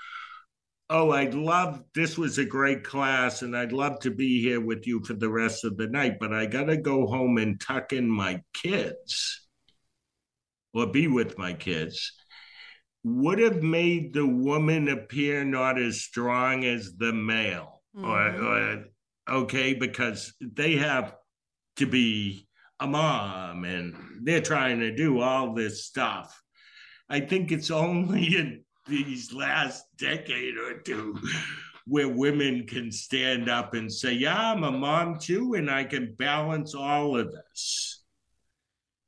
Oh, 0.90 1.12
I'd 1.12 1.34
love 1.34 1.82
this 1.94 2.18
was 2.18 2.36
a 2.36 2.44
great 2.44 2.84
class 2.84 3.40
and 3.40 3.56
I'd 3.56 3.72
love 3.72 4.00
to 4.00 4.10
be 4.10 4.42
here 4.42 4.60
with 4.60 4.86
you 4.86 5.02
for 5.02 5.14
the 5.14 5.30
rest 5.30 5.64
of 5.64 5.78
the 5.78 5.86
night, 5.86 6.18
but 6.20 6.34
I 6.34 6.44
got 6.44 6.64
to 6.64 6.76
go 6.76 7.06
home 7.06 7.38
and 7.38 7.58
tuck 7.58 7.94
in 7.94 8.08
my 8.08 8.42
kids 8.52 9.46
or 10.74 10.86
be 10.86 11.08
with 11.08 11.38
my 11.38 11.54
kids 11.54 12.12
would 13.04 13.38
have 13.38 13.62
made 13.62 14.14
the 14.14 14.26
woman 14.26 14.88
appear 14.88 15.44
not 15.44 15.78
as 15.78 16.02
strong 16.02 16.64
as 16.64 16.94
the 16.96 17.12
male 17.12 17.82
mm-hmm. 17.96 18.04
or, 18.04 18.42
or 18.42 18.84
okay 19.28 19.74
because 19.74 20.32
they 20.40 20.76
have 20.76 21.14
to 21.76 21.86
be 21.86 22.48
a 22.80 22.86
mom 22.86 23.64
and 23.64 23.94
they're 24.22 24.40
trying 24.40 24.80
to 24.80 24.94
do 24.94 25.20
all 25.20 25.54
this 25.54 25.84
stuff. 25.84 26.40
I 27.08 27.20
think 27.20 27.52
it's 27.52 27.70
only 27.70 28.36
in 28.36 28.64
these 28.86 29.32
last 29.32 29.84
decade 29.96 30.56
or 30.56 30.80
two 30.80 31.18
where 31.86 32.08
women 32.08 32.66
can 32.66 32.90
stand 32.90 33.48
up 33.48 33.74
and 33.74 33.92
say, 33.92 34.12
Yeah, 34.12 34.52
I'm 34.52 34.64
a 34.64 34.70
mom 34.70 35.18
too, 35.18 35.54
and 35.54 35.70
I 35.70 35.84
can 35.84 36.14
balance 36.18 36.74
all 36.74 37.18
of 37.18 37.32
this. 37.32 38.02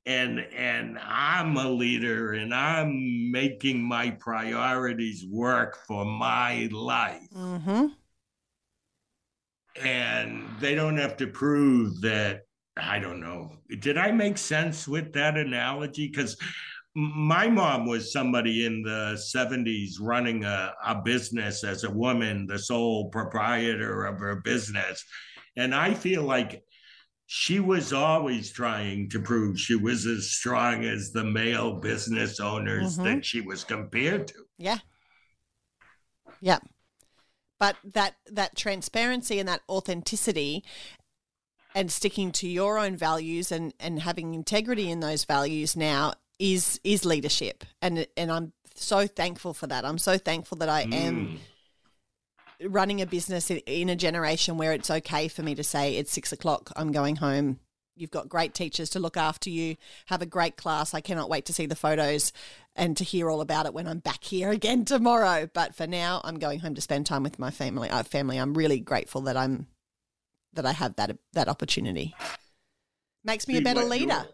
And 0.05 0.39
and 0.55 0.99
I'm 1.01 1.57
a 1.57 1.69
leader 1.69 2.35
and 2.35 2.55
I'm 2.55 3.33
making 3.33 3.83
my 3.83 4.11
priorities 4.11 5.27
work 5.29 5.79
for 5.87 6.05
my 6.05 6.69
life. 6.71 7.29
Mm-hmm. 7.35 7.87
And 9.85 10.45
they 10.61 10.75
don't 10.75 10.97
have 10.97 11.17
to 11.19 11.27
prove 11.27 12.01
that 12.03 12.46
I 12.77 12.99
don't 12.99 13.21
know. 13.21 13.53
Did 13.81 13.97
I 13.97 14.11
make 14.11 14.39
sense 14.39 14.87
with 14.87 15.13
that 15.15 15.37
analogy? 15.37 16.09
Because 16.09 16.37
my 16.95 17.47
mom 17.47 17.87
was 17.87 18.13
somebody 18.13 18.65
in 18.65 18.83
the 18.83 19.21
70s 19.35 19.95
running 20.01 20.45
a, 20.45 20.75
a 20.85 20.95
business 20.95 21.63
as 21.63 21.85
a 21.85 21.91
woman, 21.91 22.47
the 22.47 22.59
sole 22.59 23.11
proprietor 23.11 24.07
of 24.07 24.19
her 24.19 24.37
business. 24.37 25.05
And 25.57 25.75
I 25.75 25.95
feel 25.95 26.23
like 26.23 26.63
she 27.27 27.61
was 27.61 27.93
always 27.93 28.53
trying 28.53 29.11
to 29.11 29.21
prove 29.21 29.59
she 29.59 29.75
was 29.75 30.07
as 30.07 30.31
strong 30.31 30.85
as 30.85 31.13
the 31.13 31.25
male 31.25 31.81
business 31.81 32.41
owners 32.41 32.95
mm-hmm. 32.95 33.05
that 33.05 33.25
she 33.25 33.41
was 33.41 33.65
compared 33.65 34.29
to. 34.29 34.45
Yeah. 34.59 34.79
Yeah. 36.41 36.61
But 37.59 37.77
that 37.95 38.17
that 38.27 38.55
transparency 38.55 39.39
and 39.39 39.49
that 39.49 39.63
authenticity 39.69 40.63
and 41.77 41.93
sticking 41.93 42.33
to 42.33 42.49
your 42.49 42.79
own 42.79 42.97
values 42.97 43.53
and, 43.53 43.73
and 43.79 44.01
having 44.01 44.35
integrity 44.35 44.91
in 44.91 44.99
those 44.99 45.25
values 45.25 45.77
now 45.77 46.15
is 46.39 46.81
is 46.85 47.05
leadership 47.05 47.65
and 47.81 48.07
and 48.17 48.33
I'm 48.33 48.53
so 48.79 49.07
thankful 49.07 49.55
for 49.55 49.67
that. 49.67 49.85
I'm 49.85 49.99
so 49.99 50.19
thankful 50.19 50.59
that 50.59 50.69
I 50.69 50.85
mm. 50.85 50.93
am 50.95 51.39
running 52.63 53.01
a 53.01 53.07
business 53.07 53.51
in, 53.51 53.59
in, 53.59 53.89
a 53.89 53.97
generation 53.97 54.57
where 54.57 54.73
it's 54.73 54.91
okay 54.91 55.29
for 55.29 55.43
me 55.43 55.55
to 55.55 55.65
say 55.65 55.97
it's 55.97 56.13
six 56.13 56.33
o'clock. 56.33 56.73
I'm 56.77 56.93
going 56.93 57.17
home. 57.17 57.61
You've 57.95 58.11
got 58.11 58.29
great 58.29 58.53
teachers 58.53 58.91
to 58.91 59.01
look 59.01 59.17
after 59.17 59.49
you. 59.49 59.77
Have 60.07 60.21
a 60.21 60.27
great 60.27 60.57
class. 60.57 60.93
I 60.93 61.01
cannot 61.01 61.31
wait 61.31 61.47
to 61.47 61.55
see 61.55 61.65
the 61.65 61.77
photos 61.77 62.33
and 62.75 62.97
to 62.99 63.05
hear 63.05 63.31
all 63.31 63.41
about 63.41 63.65
it 63.65 63.73
when 63.73 63.87
I'm 63.87 64.01
back 64.01 64.23
here 64.23 64.51
again 64.53 64.85
tomorrow. 64.85 65.49
But 65.53 65.75
for 65.75 65.87
now, 65.87 66.21
I'm 66.25 66.39
going 66.39 66.61
home 66.61 66.75
to 66.75 66.81
spend 66.83 67.07
time 67.07 67.23
with 67.23 67.39
my 67.39 67.51
family. 67.51 67.89
Uh, 67.89 68.03
family. 68.03 68.37
I'm 68.39 68.55
really 68.55 68.81
grateful 68.81 69.23
that 69.23 69.37
I'm 69.37 69.67
that 70.57 70.67
I 70.67 70.73
have 70.73 70.97
that 70.97 71.17
that 71.33 71.49
opportunity. 71.49 72.15
Makes 73.25 73.49
me 73.49 73.55
See, 73.55 73.61
a 73.61 73.63
better 73.63 73.85
leader. 73.85 74.27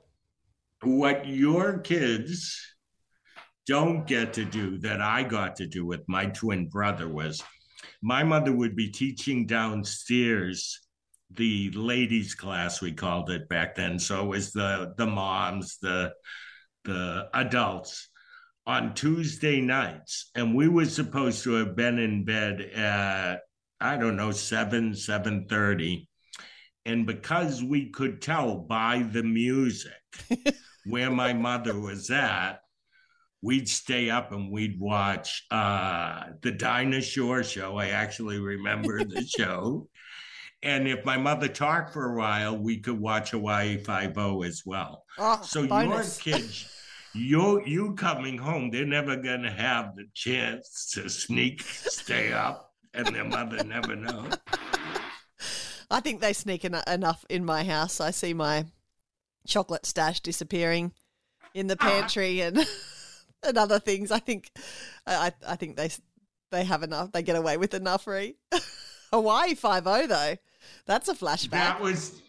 Your, 0.82 0.96
what 0.98 1.26
your 1.26 1.78
kids 1.78 2.58
don't 3.66 4.06
get 4.06 4.32
to 4.34 4.44
do 4.44 4.78
that 4.78 5.00
I 5.00 5.22
got 5.22 5.56
to 5.56 5.66
do 5.66 5.86
with 5.86 6.00
my 6.08 6.26
twin 6.26 6.68
brother 6.68 7.08
was 7.08 7.42
my 8.02 8.24
mother 8.24 8.52
would 8.52 8.74
be 8.74 8.90
teaching 8.90 9.46
downstairs 9.46 10.80
the 11.30 11.70
ladies 11.70 12.34
class 12.34 12.82
we 12.82 12.92
called 12.92 13.30
it 13.30 13.48
back 13.48 13.74
then 13.74 13.98
so 13.98 14.24
it 14.24 14.28
was 14.28 14.52
the 14.52 14.92
the 14.98 15.06
moms 15.06 15.78
the 15.80 16.12
the 16.84 17.28
adults 17.34 18.08
on 18.66 18.92
tuesday 18.94 19.60
nights 19.60 20.30
and 20.34 20.54
we 20.54 20.68
were 20.68 20.84
supposed 20.84 21.42
to 21.42 21.52
have 21.52 21.74
been 21.74 21.98
in 21.98 22.24
bed 22.24 22.60
at 22.60 23.40
i 23.80 23.96
don't 23.96 24.16
know 24.16 24.30
7 24.30 24.92
7.30 24.92 26.06
and 26.84 27.06
because 27.06 27.62
we 27.62 27.90
could 27.90 28.20
tell 28.20 28.56
by 28.56 29.06
the 29.12 29.22
music 29.22 29.92
where 30.86 31.10
my 31.10 31.32
mother 31.32 31.78
was 31.78 32.10
at 32.10 32.62
we'd 33.42 33.68
stay 33.68 34.08
up 34.08 34.32
and 34.32 34.50
we'd 34.50 34.78
watch 34.78 35.44
uh, 35.50 36.24
the 36.40 36.52
Dinah 36.52 37.02
Shore 37.02 37.42
show. 37.42 37.76
I 37.76 37.88
actually 37.88 38.38
remember 38.38 39.04
the 39.04 39.26
show. 39.36 39.88
And 40.62 40.86
if 40.86 41.04
my 41.04 41.16
mother 41.16 41.48
talked 41.48 41.92
for 41.92 42.12
a 42.12 42.16
while, 42.16 42.56
we 42.56 42.78
could 42.78 42.98
watch 42.98 43.32
Hawaii 43.32 43.78
Five 43.78 44.16
O 44.16 44.42
as 44.42 44.62
well. 44.64 45.04
Oh, 45.18 45.40
so 45.42 45.66
bonus. 45.66 46.24
your 46.24 46.36
kids, 46.38 46.70
you 47.14 47.66
you 47.66 47.94
coming 47.94 48.38
home, 48.38 48.70
they're 48.70 48.86
never 48.86 49.16
gonna 49.16 49.50
have 49.50 49.96
the 49.96 50.04
chance 50.14 50.92
to 50.94 51.10
sneak, 51.10 51.62
stay 51.62 52.32
up, 52.32 52.70
and 52.94 53.08
their 53.08 53.24
mother 53.24 53.64
never 53.64 53.96
know. 53.96 54.28
I 55.92 56.00
think 56.00 56.20
they 56.20 56.32
sneak 56.32 56.64
en- 56.64 56.82
enough 56.86 57.24
in 57.28 57.44
my 57.44 57.64
house. 57.64 58.00
I 58.00 58.10
see 58.10 58.32
my 58.34 58.64
chocolate 59.46 59.84
stash 59.86 60.20
disappearing 60.20 60.92
in 61.54 61.66
the 61.66 61.76
pantry 61.76 62.40
and 62.40 62.66
and 63.46 63.58
other 63.58 63.78
things. 63.78 64.10
I 64.10 64.18
think 64.18 64.50
I 65.06 65.32
I 65.46 65.56
think 65.56 65.76
they 65.76 65.90
they 66.50 66.64
have 66.64 66.82
enough. 66.82 67.12
They 67.12 67.22
get 67.22 67.36
away 67.36 67.56
with 67.58 67.74
enough. 67.74 68.06
Re 68.06 68.36
Hawaii 69.12 69.54
Five 69.54 69.86
O 69.86 70.06
though, 70.06 70.36
that's 70.86 71.08
a 71.08 71.14
flashback. 71.14 71.50
That 71.50 71.80
was 71.80 72.20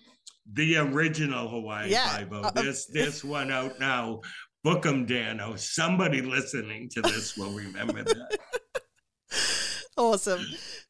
the 0.52 0.78
original 0.78 1.48
Hawaii 1.48 1.90
Yeah. 1.90 2.10
Five 2.10 2.34
O. 2.34 2.42
Uh, 2.42 2.52
uh, 2.56 2.62
This 2.62 2.86
this 2.88 3.24
one 3.24 3.50
out 3.52 3.80
now. 3.80 4.22
Book 4.64 4.86
'em, 4.86 5.06
Danno. 5.06 5.58
Somebody 5.60 6.22
listening 6.22 6.90
to 6.94 7.02
this 7.02 7.38
will 7.38 7.52
remember 7.52 8.04
that. 8.04 8.38
Awesome. 9.96 10.44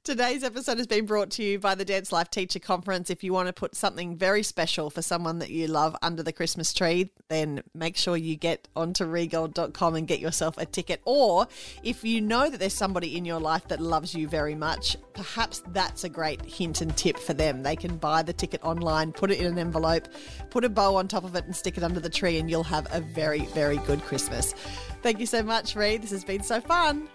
Today's 0.05 0.45
episode 0.45 0.77
has 0.77 0.87
been 0.87 1.05
brought 1.05 1.29
to 1.31 1.43
you 1.43 1.59
by 1.59 1.75
the 1.75 1.83
Dance 1.83 2.13
Life 2.13 2.29
Teacher 2.29 2.59
Conference. 2.59 3.09
If 3.09 3.21
you 3.21 3.33
want 3.33 3.47
to 3.47 3.53
put 3.53 3.75
something 3.75 4.15
very 4.15 4.43
special 4.43 4.89
for 4.89 5.01
someone 5.01 5.39
that 5.39 5.49
you 5.49 5.67
love 5.67 5.93
under 6.01 6.23
the 6.23 6.31
Christmas 6.31 6.73
tree, 6.73 7.09
then 7.27 7.63
make 7.73 7.97
sure 7.97 8.15
you 8.15 8.37
get 8.37 8.69
onto 8.77 9.03
rheegold.com 9.03 9.95
and 9.95 10.07
get 10.07 10.21
yourself 10.21 10.57
a 10.57 10.65
ticket. 10.65 11.01
Or 11.03 11.47
if 11.83 12.05
you 12.05 12.21
know 12.21 12.49
that 12.49 12.61
there's 12.61 12.73
somebody 12.73 13.17
in 13.17 13.25
your 13.25 13.41
life 13.41 13.67
that 13.67 13.81
loves 13.81 14.15
you 14.15 14.29
very 14.29 14.55
much, 14.55 14.95
perhaps 15.13 15.61
that's 15.67 16.05
a 16.05 16.09
great 16.09 16.41
hint 16.41 16.79
and 16.79 16.95
tip 16.95 17.17
for 17.17 17.33
them. 17.33 17.61
They 17.61 17.75
can 17.75 17.97
buy 17.97 18.23
the 18.23 18.33
ticket 18.33 18.63
online, 18.63 19.11
put 19.11 19.31
it 19.31 19.39
in 19.39 19.47
an 19.47 19.57
envelope, 19.57 20.07
put 20.49 20.63
a 20.63 20.69
bow 20.69 20.95
on 20.95 21.09
top 21.09 21.25
of 21.25 21.35
it, 21.35 21.43
and 21.43 21.53
stick 21.53 21.77
it 21.77 21.83
under 21.83 21.99
the 21.99 22.09
tree, 22.09 22.37
and 22.39 22.49
you'll 22.49 22.63
have 22.63 22.87
a 22.91 23.01
very, 23.01 23.47
very 23.47 23.77
good 23.79 24.01
Christmas. 24.03 24.53
Thank 25.01 25.19
you 25.19 25.25
so 25.25 25.43
much, 25.43 25.75
Rhee. 25.75 25.97
This 25.97 26.11
has 26.11 26.23
been 26.23 26.41
so 26.41 26.61
fun. 26.61 27.09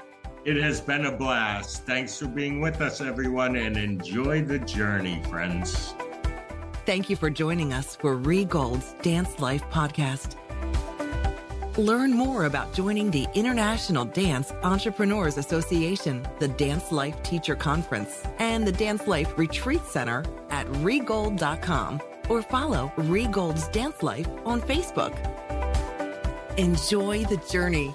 It 0.44 0.56
has 0.56 0.80
been 0.80 1.06
a 1.06 1.12
blast. 1.12 1.84
Thanks 1.84 2.18
for 2.18 2.26
being 2.26 2.60
with 2.60 2.80
us, 2.80 3.00
everyone, 3.00 3.56
and 3.56 3.76
enjoy 3.76 4.42
the 4.42 4.58
journey, 4.60 5.22
friends. 5.28 5.94
Thank 6.86 7.10
you 7.10 7.16
for 7.16 7.28
joining 7.28 7.72
us 7.72 7.96
for 7.96 8.16
Rhee 8.16 8.46
Gold's 8.46 8.94
Dance 9.02 9.40
Life 9.40 9.62
podcast. 9.70 10.36
Learn 11.76 12.12
more 12.12 12.46
about 12.46 12.72
joining 12.72 13.10
the 13.10 13.26
International 13.34 14.04
Dance 14.04 14.50
Entrepreneurs 14.62 15.36
Association, 15.36 16.26
the 16.40 16.48
Dance 16.48 16.90
Life 16.90 17.22
Teacher 17.22 17.54
Conference, 17.54 18.24
and 18.38 18.66
the 18.66 18.72
Dance 18.72 19.06
Life 19.06 19.36
Retreat 19.38 19.84
Center 19.84 20.24
at 20.50 20.66
rheegold.com 20.66 22.00
or 22.28 22.42
follow 22.42 22.92
Rhee 22.96 23.26
Gold's 23.26 23.68
Dance 23.68 24.02
Life 24.02 24.28
on 24.44 24.60
Facebook. 24.60 25.14
Enjoy 26.56 27.24
the 27.26 27.36
journey. 27.48 27.94